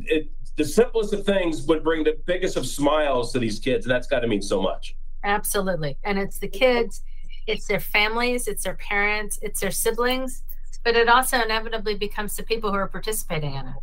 It, 0.05 0.31
the 0.57 0.65
simplest 0.65 1.13
of 1.13 1.25
things 1.25 1.61
would 1.67 1.83
bring 1.83 2.03
the 2.03 2.17
biggest 2.25 2.57
of 2.57 2.65
smiles 2.65 3.31
to 3.33 3.39
these 3.39 3.59
kids, 3.59 3.85
and 3.85 3.91
that's 3.91 4.07
got 4.07 4.19
to 4.19 4.27
mean 4.27 4.41
so 4.41 4.61
much. 4.61 4.95
Absolutely, 5.23 5.97
and 6.03 6.19
it's 6.19 6.39
the 6.39 6.47
kids, 6.47 7.01
it's 7.47 7.65
their 7.67 7.79
families, 7.79 8.47
it's 8.47 8.63
their 8.63 8.75
parents, 8.75 9.39
it's 9.41 9.59
their 9.59 9.71
siblings, 9.71 10.43
but 10.83 10.95
it 10.95 11.09
also 11.09 11.41
inevitably 11.41 11.95
becomes 11.95 12.35
the 12.35 12.43
people 12.43 12.71
who 12.71 12.77
are 12.77 12.87
participating 12.87 13.53
in 13.53 13.67
it 13.67 13.75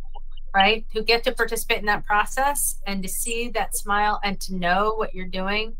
right? 0.55 0.85
Who 0.93 1.03
get 1.03 1.23
to 1.25 1.33
participate 1.33 1.79
in 1.79 1.85
that 1.87 2.05
process 2.05 2.79
and 2.87 3.03
to 3.03 3.09
see 3.09 3.49
that 3.49 3.75
smile 3.75 4.21
and 4.23 4.39
to 4.41 4.55
know 4.55 4.93
what 4.95 5.13
you're 5.13 5.27
doing 5.27 5.75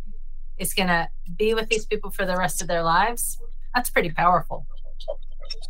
is 0.58 0.74
going 0.74 0.90
to 0.90 1.08
be 1.38 1.54
with 1.54 1.70
these 1.70 1.86
people 1.86 2.12
for 2.12 2.26
the 2.26 2.36
rest 2.36 2.62
of 2.62 2.68
their 2.68 2.84
lives, 2.84 3.40
that's 3.74 3.90
pretty 3.90 4.12
powerful. 4.12 4.68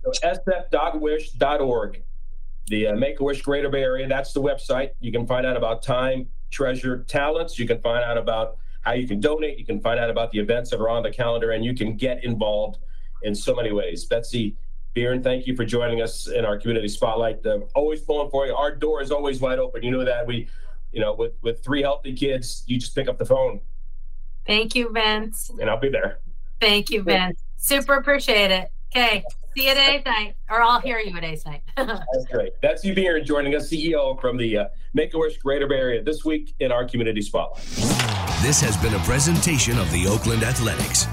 So 0.04 0.12
sf.wish.org, 0.24 2.04
the 2.68 2.88
uh, 2.88 2.96
Make 2.96 3.20
a 3.20 3.24
Wish 3.24 3.44
Greater 3.44 3.70
Bay 3.70 3.84
Area, 3.84 4.08
that's 4.08 4.34
the 4.34 4.42
website. 4.42 4.90
You 5.00 5.12
can 5.12 5.28
find 5.28 5.46
out 5.46 5.56
about 5.56 5.84
time, 5.84 6.28
treasure, 6.50 7.04
talents. 7.04 7.60
You 7.60 7.68
can 7.68 7.80
find 7.82 8.04
out 8.04 8.18
about 8.18 8.58
how 8.82 8.94
you 8.94 9.08
can 9.08 9.20
donate. 9.20 9.60
You 9.60 9.66
can 9.66 9.82
find 9.82 10.00
out 10.00 10.10
about 10.10 10.32
the 10.32 10.40
events 10.40 10.72
that 10.72 10.80
are 10.80 10.90
on 10.90 11.04
the 11.04 11.12
calendar, 11.12 11.52
and 11.52 11.64
you 11.64 11.76
can 11.76 11.96
get 11.96 12.24
involved 12.24 12.80
in 13.22 13.36
so 13.36 13.54
many 13.54 13.72
ways. 13.72 14.06
Betsy 14.06 14.56
Biern, 14.96 15.22
thank 15.22 15.46
you 15.46 15.56
for 15.56 15.66
joining 15.66 16.02
us 16.02 16.28
in 16.28 16.46
our 16.46 16.58
community 16.58 16.88
spotlight. 16.88 17.46
Uh, 17.46 17.60
always 17.76 18.02
pulling 18.02 18.30
for 18.30 18.48
you. 18.48 18.56
Our 18.56 18.74
door 18.74 19.02
is 19.02 19.12
always 19.12 19.42
wide 19.42 19.60
open. 19.60 19.84
You 19.84 19.92
know 19.92 20.06
that 20.06 20.26
we, 20.26 20.48
you 20.92 21.02
know, 21.02 21.14
with 21.14 21.34
with 21.42 21.64
three 21.64 21.82
healthy 21.82 22.14
kids, 22.14 22.64
you 22.66 22.80
just 22.80 22.96
pick 22.96 23.08
up 23.10 23.18
the 23.18 23.26
phone 23.26 23.60
Thank 24.46 24.76
you, 24.76 24.90
Vince. 24.92 25.52
And 25.60 25.70
I'll 25.70 25.80
be 25.80 25.90
there. 25.90 26.20
Thank 26.62 26.90
you, 26.90 27.04
Vince. 27.04 27.40
Super 27.58 27.96
appreciate 27.96 28.52
it. 28.52 28.72
Okay. 28.96 29.24
See 29.56 29.66
you 29.66 29.72
at 29.72 29.78
A's 29.78 30.06
night, 30.06 30.36
or 30.50 30.62
I'll 30.62 30.82
hear 30.82 31.00
you 31.00 31.16
at 31.18 31.24
A's 31.24 31.46
night. 31.46 31.62
That's 31.78 32.26
great. 32.32 32.54
That's 32.62 32.84
you 32.84 32.94
here 32.94 33.22
joining 33.22 33.56
us, 33.56 33.70
CEO 33.70 34.20
from 34.20 34.38
the 34.38 34.58
uh, 34.58 34.66
Make 34.94 35.14
a 35.14 35.18
Wish 35.18 35.38
Greater 35.38 35.68
Bay 35.68 35.78
Area 35.78 36.04
this 36.04 36.26
week 36.26 36.54
in 36.60 36.72
our 36.72 36.86
community 36.86 37.22
spotlight. 37.22 37.64
This 38.42 38.60
has 38.62 38.78
been 38.78 38.94
a 38.94 39.00
presentation 39.00 39.78
of 39.78 39.90
the 39.92 40.08
Oakland 40.08 40.44
Athletics. 40.44 41.08